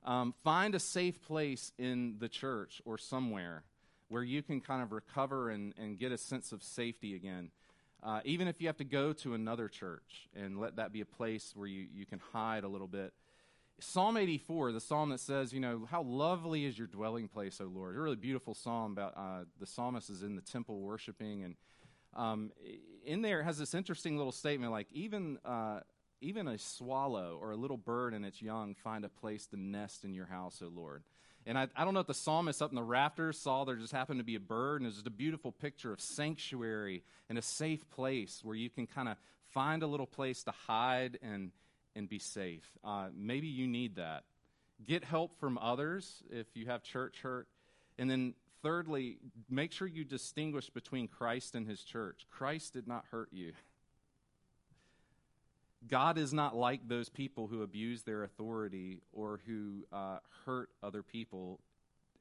Um, 0.04 0.34
find 0.42 0.74
a 0.74 0.80
safe 0.80 1.22
place 1.22 1.72
in 1.78 2.16
the 2.18 2.28
church 2.28 2.82
or 2.84 2.98
somewhere 2.98 3.62
where 4.08 4.22
you 4.22 4.42
can 4.42 4.60
kind 4.60 4.82
of 4.82 4.92
recover 4.92 5.50
and, 5.50 5.72
and 5.78 5.98
get 5.98 6.12
a 6.12 6.18
sense 6.18 6.52
of 6.52 6.62
safety 6.62 7.14
again. 7.14 7.50
Uh, 8.02 8.20
even 8.24 8.48
if 8.48 8.60
you 8.60 8.66
have 8.66 8.76
to 8.76 8.84
go 8.84 9.12
to 9.12 9.32
another 9.34 9.68
church 9.68 10.28
and 10.34 10.58
let 10.58 10.76
that 10.76 10.92
be 10.92 11.00
a 11.00 11.06
place 11.06 11.52
where 11.54 11.68
you, 11.68 11.86
you 11.94 12.04
can 12.04 12.20
hide 12.32 12.64
a 12.64 12.68
little 12.68 12.88
bit. 12.88 13.12
Psalm 13.78 14.16
84, 14.16 14.72
the 14.72 14.80
psalm 14.80 15.10
that 15.10 15.20
says, 15.20 15.52
you 15.52 15.60
know, 15.60 15.86
how 15.90 16.02
lovely 16.02 16.64
is 16.64 16.76
your 16.76 16.88
dwelling 16.88 17.28
place, 17.28 17.60
O 17.60 17.64
Lord. 17.64 17.96
A 17.96 18.00
really 18.00 18.16
beautiful 18.16 18.54
psalm 18.54 18.92
about 18.92 19.16
uh, 19.16 19.44
the 19.58 19.66
psalmist 19.66 20.10
is 20.10 20.22
in 20.22 20.36
the 20.36 20.42
temple 20.42 20.80
worshiping, 20.80 21.42
and 21.42 21.56
um, 22.14 22.52
in 23.04 23.22
there 23.22 23.40
it 23.40 23.44
has 23.44 23.58
this 23.58 23.74
interesting 23.74 24.16
little 24.16 24.32
statement 24.32 24.70
like 24.70 24.86
even 24.92 25.38
uh, 25.44 25.80
even 26.22 26.48
a 26.48 26.56
swallow 26.56 27.38
or 27.40 27.50
a 27.50 27.56
little 27.56 27.76
bird 27.76 28.14
and 28.14 28.24
its 28.24 28.40
young 28.40 28.74
find 28.74 29.04
a 29.04 29.08
place 29.08 29.46
to 29.48 29.56
nest 29.60 30.04
in 30.04 30.14
your 30.14 30.26
house, 30.26 30.62
O 30.64 30.68
Lord. 30.68 31.02
And 31.44 31.58
I, 31.58 31.66
I 31.74 31.84
don't 31.84 31.92
know 31.92 32.00
if 32.00 32.06
the 32.06 32.14
psalmist 32.14 32.62
up 32.62 32.70
in 32.70 32.76
the 32.76 32.82
rafters 32.82 33.36
saw 33.38 33.64
there 33.64 33.74
just 33.74 33.92
happened 33.92 34.20
to 34.20 34.24
be 34.24 34.36
a 34.36 34.40
bird, 34.40 34.80
and 34.80 34.86
it's 34.86 34.96
just 34.96 35.06
a 35.06 35.10
beautiful 35.10 35.50
picture 35.50 35.92
of 35.92 36.00
sanctuary 36.00 37.02
and 37.28 37.36
a 37.36 37.42
safe 37.42 37.88
place 37.90 38.40
where 38.44 38.54
you 38.54 38.70
can 38.70 38.86
kind 38.86 39.08
of 39.08 39.16
find 39.52 39.82
a 39.82 39.86
little 39.86 40.06
place 40.06 40.44
to 40.44 40.52
hide 40.52 41.18
and, 41.20 41.50
and 41.96 42.08
be 42.08 42.18
safe. 42.18 42.64
Uh, 42.84 43.08
maybe 43.14 43.48
you 43.48 43.66
need 43.66 43.96
that. 43.96 44.22
Get 44.86 45.04
help 45.04 45.38
from 45.38 45.58
others 45.58 46.22
if 46.30 46.46
you 46.54 46.66
have 46.66 46.82
church 46.82 47.20
hurt. 47.22 47.48
And 47.98 48.08
then, 48.08 48.34
thirdly, 48.62 49.18
make 49.50 49.72
sure 49.72 49.88
you 49.88 50.04
distinguish 50.04 50.70
between 50.70 51.08
Christ 51.08 51.54
and 51.54 51.66
his 51.66 51.82
church. 51.82 52.26
Christ 52.30 52.72
did 52.72 52.86
not 52.86 53.04
hurt 53.10 53.28
you. 53.32 53.52
God 55.88 56.18
is 56.18 56.32
not 56.32 56.54
like 56.56 56.88
those 56.88 57.08
people 57.08 57.48
who 57.48 57.62
abuse 57.62 58.02
their 58.02 58.22
authority 58.22 59.00
or 59.12 59.40
who 59.46 59.84
uh, 59.92 60.18
hurt 60.44 60.70
other 60.82 61.02
people 61.02 61.60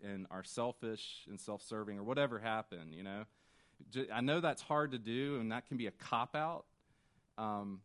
and 0.04 0.26
are 0.32 0.44
selfish 0.44 1.26
and 1.30 1.40
self 1.40 1.62
serving 1.62 1.98
or 2.00 2.04
whatever 2.04 2.40
happened, 2.40 2.94
you 2.94 3.04
know. 3.04 3.26
I 4.14 4.22
know 4.22 4.40
that's 4.40 4.62
hard 4.62 4.92
to 4.92 5.00
do 5.00 5.40
and 5.40 5.52
that 5.52 5.68
can 5.68 5.78
be 5.78 5.88
a 5.88 5.92
cop 5.92 6.36
out. 6.36 6.66
Um, 7.38 7.82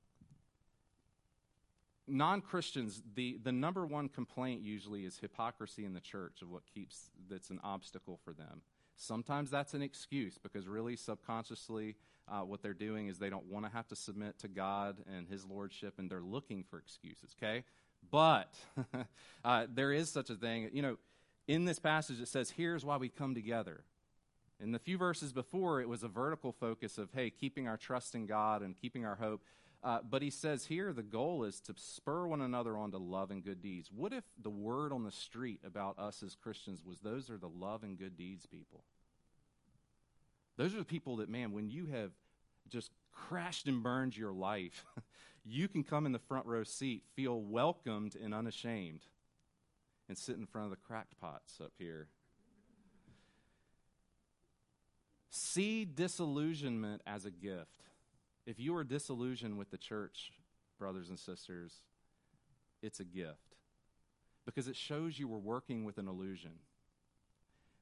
non 2.06 2.40
Christians, 2.40 3.02
the, 3.14 3.38
the 3.42 3.52
number 3.52 3.86
one 3.86 4.08
complaint 4.08 4.62
usually 4.62 5.04
is 5.04 5.18
hypocrisy 5.18 5.84
in 5.84 5.94
the 5.94 6.00
church 6.00 6.42
of 6.42 6.50
what 6.50 6.62
keeps 6.72 7.10
that's 7.28 7.50
an 7.50 7.60
obstacle 7.64 8.18
for 8.24 8.32
them. 8.32 8.62
Sometimes 8.96 9.50
that's 9.50 9.74
an 9.74 9.82
excuse 9.82 10.38
because 10.38 10.66
really 10.66 10.96
subconsciously 10.96 11.96
uh, 12.28 12.40
what 12.40 12.62
they're 12.62 12.74
doing 12.74 13.08
is 13.08 13.18
they 13.18 13.30
don't 13.30 13.46
want 13.46 13.64
to 13.66 13.72
have 13.72 13.86
to 13.88 13.96
submit 13.96 14.38
to 14.40 14.48
God 14.48 14.98
and 15.16 15.28
His 15.28 15.44
Lordship, 15.44 15.94
and 15.98 16.10
they're 16.10 16.20
looking 16.20 16.64
for 16.68 16.78
excuses, 16.78 17.34
okay? 17.40 17.64
But 18.10 18.54
uh, 19.44 19.66
there 19.72 19.92
is 19.92 20.10
such 20.10 20.30
a 20.30 20.34
thing. 20.34 20.70
You 20.72 20.82
know, 20.82 20.96
in 21.46 21.64
this 21.64 21.78
passage, 21.78 22.20
it 22.20 22.28
says, 22.28 22.50
Here's 22.50 22.84
why 22.84 22.96
we 22.96 23.08
come 23.08 23.34
together. 23.34 23.84
In 24.58 24.72
the 24.72 24.78
few 24.78 24.96
verses 24.96 25.32
before, 25.32 25.80
it 25.80 25.88
was 25.88 26.02
a 26.02 26.08
vertical 26.08 26.52
focus 26.52 26.96
of, 26.98 27.10
hey, 27.12 27.30
keeping 27.30 27.68
our 27.68 27.76
trust 27.76 28.14
in 28.14 28.26
God 28.26 28.62
and 28.62 28.76
keeping 28.76 29.04
our 29.04 29.16
hope. 29.16 29.42
Uh, 29.84 29.98
but 30.02 30.22
he 30.22 30.30
says 30.30 30.66
here 30.66 30.92
the 30.92 31.02
goal 31.02 31.44
is 31.44 31.60
to 31.60 31.74
spur 31.76 32.26
one 32.26 32.40
another 32.40 32.76
on 32.76 32.90
to 32.90 32.98
love 32.98 33.30
and 33.30 33.44
good 33.44 33.62
deeds. 33.62 33.90
What 33.94 34.12
if 34.12 34.24
the 34.42 34.50
word 34.50 34.92
on 34.92 35.04
the 35.04 35.12
street 35.12 35.60
about 35.64 35.98
us 35.98 36.22
as 36.22 36.34
Christians 36.34 36.82
was 36.84 36.98
those 37.00 37.30
are 37.30 37.36
the 37.36 37.48
love 37.48 37.82
and 37.82 37.98
good 37.98 38.16
deeds 38.16 38.46
people? 38.46 38.82
Those 40.56 40.74
are 40.74 40.78
the 40.78 40.84
people 40.84 41.16
that, 41.16 41.28
man, 41.28 41.52
when 41.52 41.68
you 41.68 41.86
have 41.86 42.12
just 42.68 42.90
crashed 43.12 43.66
and 43.66 43.82
burned 43.82 44.16
your 44.16 44.32
life, 44.32 44.84
you 45.44 45.68
can 45.68 45.84
come 45.84 46.06
in 46.06 46.12
the 46.12 46.18
front 46.18 46.46
row 46.46 46.64
seat, 46.64 47.02
feel 47.14 47.40
welcomed 47.40 48.16
and 48.16 48.34
unashamed, 48.34 49.00
and 50.08 50.16
sit 50.16 50.36
in 50.36 50.46
front 50.46 50.66
of 50.66 50.70
the 50.70 50.76
cracked 50.76 51.18
pots 51.20 51.60
up 51.62 51.72
here. 51.78 52.08
See 55.30 55.84
disillusionment 55.84 57.02
as 57.06 57.26
a 57.26 57.30
gift. 57.30 57.82
If 58.46 58.58
you 58.58 58.74
are 58.76 58.84
disillusioned 58.84 59.58
with 59.58 59.70
the 59.70 59.76
church, 59.76 60.32
brothers 60.78 61.08
and 61.08 61.18
sisters, 61.18 61.74
it's 62.82 63.00
a 63.00 63.04
gift 63.04 63.56
because 64.46 64.68
it 64.68 64.76
shows 64.76 65.18
you 65.18 65.28
were 65.28 65.38
working 65.38 65.84
with 65.84 65.98
an 65.98 66.08
illusion 66.08 66.52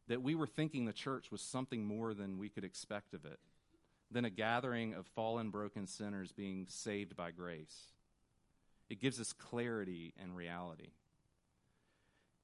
that 0.08 0.22
we 0.22 0.34
were 0.34 0.46
thinking 0.46 0.84
the 0.84 0.92
church 0.92 1.30
was 1.30 1.40
something 1.40 1.84
more 1.84 2.14
than 2.14 2.38
we 2.38 2.48
could 2.48 2.64
expect 2.64 3.14
of 3.14 3.24
it, 3.24 3.38
than 4.10 4.24
a 4.24 4.30
gathering 4.30 4.94
of 4.94 5.06
fallen, 5.06 5.50
broken 5.50 5.86
sinners 5.86 6.32
being 6.32 6.66
saved 6.68 7.16
by 7.16 7.30
grace. 7.30 7.92
It 8.90 9.00
gives 9.00 9.18
us 9.20 9.32
clarity 9.32 10.12
and 10.20 10.36
reality. 10.36 10.90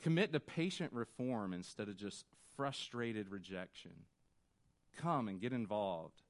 Commit 0.02 0.32
to 0.32 0.40
patient 0.40 0.92
reform 0.94 1.52
instead 1.52 1.88
of 1.88 1.96
just 1.96 2.24
frustrated 2.56 3.30
rejection. 3.30 3.92
Come 4.96 5.28
and 5.28 5.40
get 5.40 5.52
involved. 5.52 6.22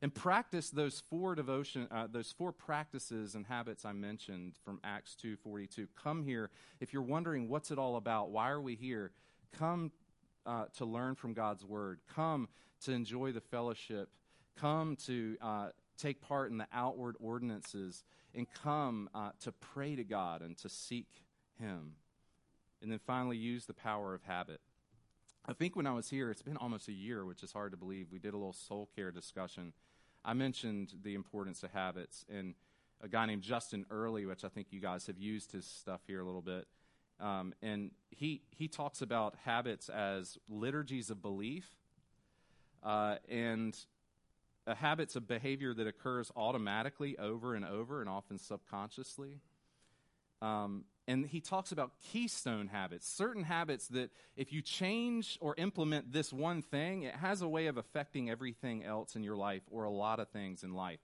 And 0.00 0.14
practice 0.14 0.70
those 0.70 1.02
four 1.10 1.34
devotion, 1.34 1.88
uh, 1.90 2.06
those 2.10 2.32
four 2.32 2.52
practices 2.52 3.34
and 3.34 3.44
habits 3.44 3.84
I 3.84 3.92
mentioned 3.92 4.54
from 4.64 4.80
Acts 4.84 5.14
two 5.14 5.36
forty 5.36 5.66
two. 5.66 5.88
Come 6.02 6.22
here 6.22 6.50
if 6.80 6.92
you're 6.92 7.02
wondering 7.02 7.48
what's 7.48 7.70
it 7.70 7.78
all 7.78 7.96
about. 7.96 8.30
Why 8.30 8.48
are 8.48 8.60
we 8.60 8.76
here? 8.76 9.10
Come 9.58 9.90
uh, 10.48 10.64
to 10.78 10.84
learn 10.84 11.14
from 11.14 11.34
God's 11.34 11.64
word. 11.64 12.00
Come 12.14 12.48
to 12.84 12.92
enjoy 12.92 13.32
the 13.32 13.40
fellowship. 13.40 14.08
Come 14.58 14.96
to 15.06 15.36
uh, 15.42 15.68
take 15.98 16.20
part 16.22 16.50
in 16.50 16.58
the 16.58 16.66
outward 16.72 17.16
ordinances. 17.20 18.02
And 18.34 18.46
come 18.62 19.08
uh, 19.14 19.30
to 19.40 19.52
pray 19.52 19.94
to 19.96 20.04
God 20.04 20.42
and 20.42 20.56
to 20.58 20.68
seek 20.68 21.08
Him. 21.60 21.92
And 22.80 22.90
then 22.90 23.00
finally, 23.06 23.36
use 23.36 23.66
the 23.66 23.74
power 23.74 24.14
of 24.14 24.22
habit. 24.22 24.60
I 25.46 25.52
think 25.52 25.76
when 25.76 25.86
I 25.86 25.92
was 25.92 26.10
here, 26.10 26.30
it's 26.30 26.42
been 26.42 26.56
almost 26.56 26.88
a 26.88 26.92
year, 26.92 27.24
which 27.24 27.42
is 27.42 27.52
hard 27.52 27.72
to 27.72 27.78
believe. 27.78 28.08
We 28.12 28.18
did 28.18 28.34
a 28.34 28.36
little 28.36 28.52
soul 28.52 28.88
care 28.94 29.10
discussion. 29.10 29.72
I 30.24 30.34
mentioned 30.34 30.94
the 31.02 31.14
importance 31.14 31.62
of 31.62 31.70
habits, 31.72 32.24
and 32.28 32.54
a 33.00 33.08
guy 33.08 33.26
named 33.26 33.42
Justin 33.42 33.86
Earley, 33.90 34.26
which 34.26 34.44
I 34.44 34.48
think 34.48 34.68
you 34.70 34.80
guys 34.80 35.06
have 35.06 35.18
used 35.18 35.52
his 35.52 35.64
stuff 35.64 36.00
here 36.06 36.20
a 36.20 36.24
little 36.24 36.42
bit. 36.42 36.66
Um, 37.20 37.54
and 37.62 37.90
he, 38.10 38.42
he 38.50 38.68
talks 38.68 39.02
about 39.02 39.34
habits 39.44 39.88
as 39.88 40.38
liturgies 40.48 41.10
of 41.10 41.20
belief 41.20 41.68
uh, 42.82 43.16
and 43.28 43.76
habits 44.66 45.16
of 45.16 45.26
behavior 45.26 45.74
that 45.74 45.86
occurs 45.86 46.30
automatically 46.36 47.18
over 47.18 47.54
and 47.54 47.64
over 47.64 48.00
and 48.00 48.08
often 48.08 48.38
subconsciously. 48.38 49.40
Um, 50.40 50.84
and 51.08 51.26
he 51.26 51.40
talks 51.40 51.72
about 51.72 51.92
keystone 52.12 52.68
habits, 52.68 53.08
certain 53.08 53.42
habits 53.42 53.88
that 53.88 54.10
if 54.36 54.52
you 54.52 54.60
change 54.60 55.38
or 55.40 55.54
implement 55.56 56.12
this 56.12 56.32
one 56.32 56.62
thing, 56.62 57.02
it 57.02 57.16
has 57.16 57.40
a 57.40 57.48
way 57.48 57.66
of 57.66 57.78
affecting 57.78 58.30
everything 58.30 58.84
else 58.84 59.16
in 59.16 59.22
your 59.22 59.36
life 59.36 59.62
or 59.70 59.84
a 59.84 59.90
lot 59.90 60.20
of 60.20 60.28
things 60.28 60.62
in 60.62 60.74
life 60.74 61.00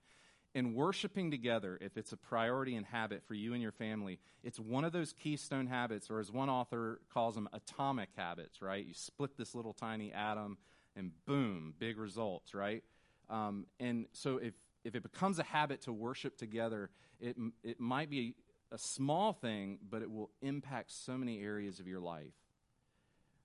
and 0.55 0.73
worshiping 0.73 1.29
together, 1.29 1.77
if 1.81 1.97
it's 1.97 2.13
a 2.13 2.17
priority 2.17 2.75
and 2.75 2.85
habit 2.85 3.21
for 3.27 3.33
you 3.33 3.53
and 3.53 3.61
your 3.61 3.73
family, 3.73 4.19
it's 4.41 4.57
one 4.57 4.85
of 4.85 4.93
those 4.93 5.13
keystone 5.13 5.67
habits, 5.67 6.09
or 6.09 6.19
as 6.19 6.31
one 6.31 6.49
author 6.49 7.01
calls 7.13 7.35
them, 7.35 7.49
atomic 7.51 8.09
habits, 8.15 8.61
right? 8.61 8.85
You 8.85 8.93
split 8.93 9.37
this 9.37 9.53
little 9.53 9.73
tiny 9.73 10.13
atom, 10.13 10.57
and 10.95 11.11
boom, 11.25 11.73
big 11.77 11.97
results, 11.97 12.53
right? 12.53 12.83
Um, 13.29 13.65
and 13.81 14.05
so 14.13 14.37
if, 14.37 14.53
if 14.85 14.95
it 14.95 15.03
becomes 15.03 15.39
a 15.39 15.43
habit 15.43 15.81
to 15.81 15.93
worship 15.93 16.37
together, 16.37 16.89
it, 17.19 17.35
it 17.63 17.79
might 17.81 18.09
be 18.09 18.35
a 18.71 18.77
small 18.77 19.33
thing, 19.33 19.79
but 19.89 20.01
it 20.01 20.09
will 20.09 20.29
impact 20.41 20.91
so 20.91 21.17
many 21.17 21.41
areas 21.41 21.81
of 21.81 21.87
your 21.87 21.99
life. 21.99 22.33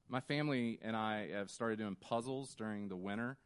My 0.09 0.21
family 0.21 0.79
and 0.83 0.97
I 0.97 1.29
have 1.33 1.51
started 1.51 1.79
doing 1.79 1.97
puzzles 1.97 2.55
during 2.55 2.89
the 2.89 2.97
winter. 2.97 3.37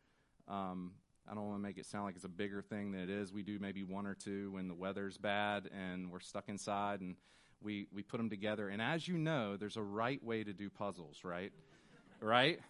Um, 0.49 0.93
I 1.31 1.35
don't 1.35 1.47
want 1.47 1.59
to 1.59 1.63
make 1.63 1.79
it 1.79 1.87
sound 1.87 2.05
like 2.05 2.17
it's 2.17 2.25
a 2.25 2.29
bigger 2.29 2.61
thing 2.63 2.93
than 2.93 3.01
it 3.01 3.11
is. 3.11 3.33
We 3.33 3.43
do 3.43 3.59
maybe 3.59 3.83
one 3.83 4.07
or 4.07 4.15
two 4.15 4.51
when 4.53 4.69
the 4.69 4.75
weather's 4.75 5.17
bad 5.17 5.71
and 5.75 6.11
we're 6.11 6.21
stuck 6.21 6.49
inside 6.49 7.01
and 7.01 7.17
we, 7.63 7.87
we 7.93 8.03
put 8.03 8.19
them 8.19 8.29
together. 8.29 8.69
And 8.69 8.83
as 8.83 9.09
you 9.09 9.17
know, 9.17 9.57
there's 9.57 9.77
a 9.77 9.83
right 9.83 10.23
way 10.23 10.45
to 10.45 10.53
do 10.53 10.69
puzzles, 10.69 11.25
right? 11.25 11.53
right? 12.21 12.61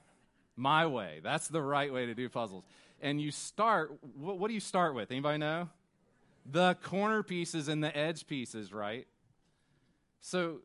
My 0.56 0.86
way. 0.86 1.20
That's 1.22 1.48
the 1.48 1.60
right 1.60 1.92
way 1.92 2.06
to 2.06 2.14
do 2.14 2.28
puzzles. 2.28 2.64
And 3.00 3.20
you 3.20 3.32
start, 3.32 3.92
what, 4.16 4.38
what 4.38 4.48
do 4.48 4.54
you 4.54 4.60
start 4.60 4.94
with? 4.94 5.10
Anybody 5.10 5.38
know? 5.38 5.68
The 6.46 6.76
corner 6.82 7.22
pieces 7.22 7.68
and 7.68 7.82
the 7.82 7.96
edge 7.96 8.26
pieces, 8.26 8.72
right? 8.72 9.06
So 10.20 10.60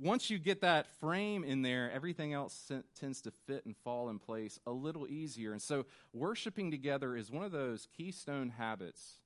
once 0.00 0.30
you 0.30 0.38
get 0.38 0.60
that 0.60 0.86
frame 1.00 1.44
in 1.44 1.62
there, 1.62 1.90
everything 1.92 2.32
else 2.32 2.70
tends 2.98 3.20
to 3.22 3.30
fit 3.30 3.64
and 3.66 3.76
fall 3.76 4.08
in 4.08 4.18
place 4.18 4.58
a 4.66 4.70
little 4.70 5.06
easier. 5.08 5.52
And 5.52 5.62
so, 5.62 5.86
worshiping 6.12 6.70
together 6.70 7.16
is 7.16 7.30
one 7.30 7.44
of 7.44 7.52
those 7.52 7.88
keystone 7.96 8.50
habits 8.50 9.20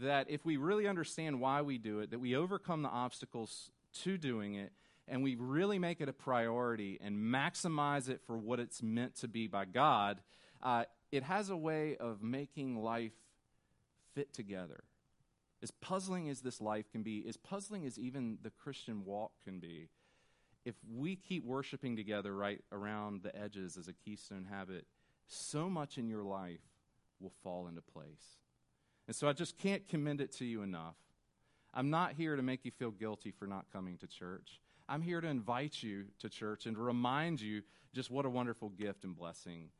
that, 0.00 0.30
if 0.30 0.44
we 0.44 0.56
really 0.56 0.86
understand 0.86 1.40
why 1.40 1.62
we 1.62 1.78
do 1.78 2.00
it, 2.00 2.10
that 2.10 2.18
we 2.18 2.34
overcome 2.34 2.82
the 2.82 2.88
obstacles 2.88 3.70
to 4.02 4.16
doing 4.16 4.54
it, 4.54 4.72
and 5.08 5.22
we 5.22 5.34
really 5.34 5.78
make 5.78 6.00
it 6.00 6.08
a 6.08 6.12
priority 6.12 6.98
and 7.02 7.16
maximize 7.16 8.08
it 8.08 8.20
for 8.26 8.36
what 8.36 8.60
it's 8.60 8.82
meant 8.82 9.16
to 9.16 9.28
be 9.28 9.46
by 9.46 9.64
God, 9.64 10.20
uh, 10.62 10.84
it 11.10 11.22
has 11.24 11.50
a 11.50 11.56
way 11.56 11.96
of 11.96 12.22
making 12.22 12.82
life 12.82 13.12
fit 14.14 14.32
together 14.32 14.84
as 15.62 15.70
puzzling 15.70 16.28
as 16.28 16.40
this 16.40 16.60
life 16.60 16.90
can 16.90 17.02
be, 17.02 17.24
as 17.28 17.36
puzzling 17.36 17.86
as 17.86 17.98
even 17.98 18.38
the 18.42 18.50
Christian 18.50 19.04
walk 19.04 19.32
can 19.44 19.60
be, 19.60 19.88
if 20.64 20.74
we 20.92 21.16
keep 21.16 21.44
worshiping 21.44 21.96
together 21.96 22.34
right 22.34 22.60
around 22.72 23.22
the 23.22 23.36
edges 23.36 23.76
as 23.76 23.88
a 23.88 23.92
keystone 23.92 24.46
habit, 24.50 24.86
so 25.26 25.68
much 25.68 25.98
in 25.98 26.08
your 26.08 26.22
life 26.22 26.60
will 27.20 27.32
fall 27.42 27.66
into 27.68 27.80
place. 27.80 28.38
And 29.06 29.16
so 29.16 29.28
I 29.28 29.32
just 29.32 29.58
can't 29.58 29.88
commend 29.88 30.20
it 30.20 30.32
to 30.38 30.44
you 30.44 30.62
enough. 30.62 30.96
I'm 31.74 31.90
not 31.90 32.12
here 32.12 32.36
to 32.36 32.42
make 32.42 32.64
you 32.64 32.70
feel 32.70 32.90
guilty 32.90 33.30
for 33.30 33.46
not 33.46 33.66
coming 33.72 33.96
to 33.98 34.06
church. 34.06 34.60
I'm 34.88 35.02
here 35.02 35.20
to 35.20 35.28
invite 35.28 35.82
you 35.82 36.06
to 36.18 36.28
church 36.28 36.66
and 36.66 36.76
to 36.76 36.82
remind 36.82 37.40
you 37.40 37.62
just 37.94 38.10
what 38.10 38.26
a 38.26 38.30
wonderful 38.30 38.68
gift 38.68 39.04
and 39.04 39.16
blessing 39.16 39.70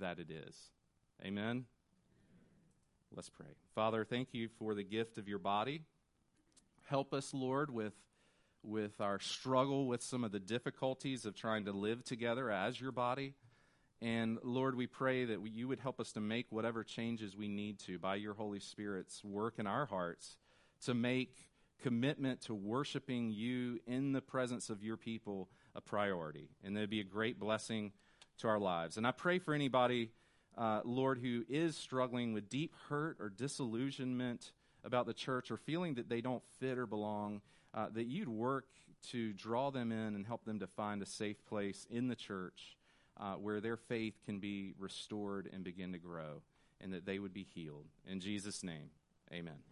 that 0.00 0.18
it 0.18 0.30
is. 0.30 0.56
Amen. 1.24 1.66
Let's 3.14 3.28
pray. 3.28 3.46
Father, 3.74 4.04
thank 4.04 4.28
you 4.32 4.48
for 4.58 4.74
the 4.74 4.82
gift 4.82 5.18
of 5.18 5.28
your 5.28 5.38
body. 5.38 5.82
Help 6.88 7.12
us, 7.12 7.34
Lord, 7.34 7.70
with, 7.70 7.92
with 8.62 9.00
our 9.02 9.18
struggle 9.20 9.86
with 9.86 10.02
some 10.02 10.24
of 10.24 10.32
the 10.32 10.40
difficulties 10.40 11.26
of 11.26 11.34
trying 11.34 11.66
to 11.66 11.72
live 11.72 12.04
together 12.04 12.50
as 12.50 12.80
your 12.80 12.92
body. 12.92 13.34
And 14.00 14.38
Lord, 14.42 14.76
we 14.76 14.86
pray 14.86 15.26
that 15.26 15.42
we, 15.42 15.50
you 15.50 15.68
would 15.68 15.78
help 15.78 16.00
us 16.00 16.12
to 16.12 16.20
make 16.20 16.46
whatever 16.50 16.82
changes 16.82 17.36
we 17.36 17.48
need 17.48 17.78
to 17.80 17.98
by 17.98 18.14
your 18.14 18.32
Holy 18.32 18.60
Spirit's 18.60 19.22
work 19.22 19.58
in 19.58 19.66
our 19.66 19.84
hearts 19.84 20.38
to 20.86 20.94
make 20.94 21.36
commitment 21.82 22.40
to 22.42 22.54
worshiping 22.54 23.30
you 23.30 23.78
in 23.86 24.12
the 24.12 24.22
presence 24.22 24.70
of 24.70 24.82
your 24.82 24.96
people 24.96 25.50
a 25.74 25.82
priority. 25.82 26.48
And 26.64 26.74
that'd 26.74 26.88
be 26.88 27.00
a 27.00 27.04
great 27.04 27.38
blessing 27.38 27.92
to 28.38 28.48
our 28.48 28.58
lives. 28.58 28.96
And 28.96 29.06
I 29.06 29.10
pray 29.10 29.38
for 29.38 29.52
anybody 29.52 30.12
uh, 30.56 30.80
Lord, 30.84 31.18
who 31.18 31.44
is 31.48 31.76
struggling 31.76 32.32
with 32.32 32.48
deep 32.48 32.74
hurt 32.88 33.16
or 33.20 33.28
disillusionment 33.28 34.52
about 34.84 35.06
the 35.06 35.14
church 35.14 35.50
or 35.50 35.56
feeling 35.56 35.94
that 35.94 36.08
they 36.08 36.20
don't 36.20 36.42
fit 36.58 36.78
or 36.78 36.86
belong, 36.86 37.40
uh, 37.74 37.86
that 37.94 38.04
you'd 38.04 38.28
work 38.28 38.66
to 39.10 39.32
draw 39.32 39.70
them 39.70 39.92
in 39.92 40.14
and 40.14 40.26
help 40.26 40.44
them 40.44 40.60
to 40.60 40.66
find 40.66 41.02
a 41.02 41.06
safe 41.06 41.44
place 41.46 41.86
in 41.90 42.08
the 42.08 42.16
church 42.16 42.76
uh, 43.18 43.34
where 43.34 43.60
their 43.60 43.76
faith 43.76 44.14
can 44.24 44.38
be 44.38 44.74
restored 44.78 45.48
and 45.52 45.64
begin 45.64 45.92
to 45.92 45.98
grow, 45.98 46.42
and 46.80 46.92
that 46.92 47.06
they 47.06 47.18
would 47.18 47.32
be 47.32 47.46
healed. 47.54 47.86
In 48.06 48.20
Jesus' 48.20 48.62
name, 48.62 48.90
amen. 49.32 49.71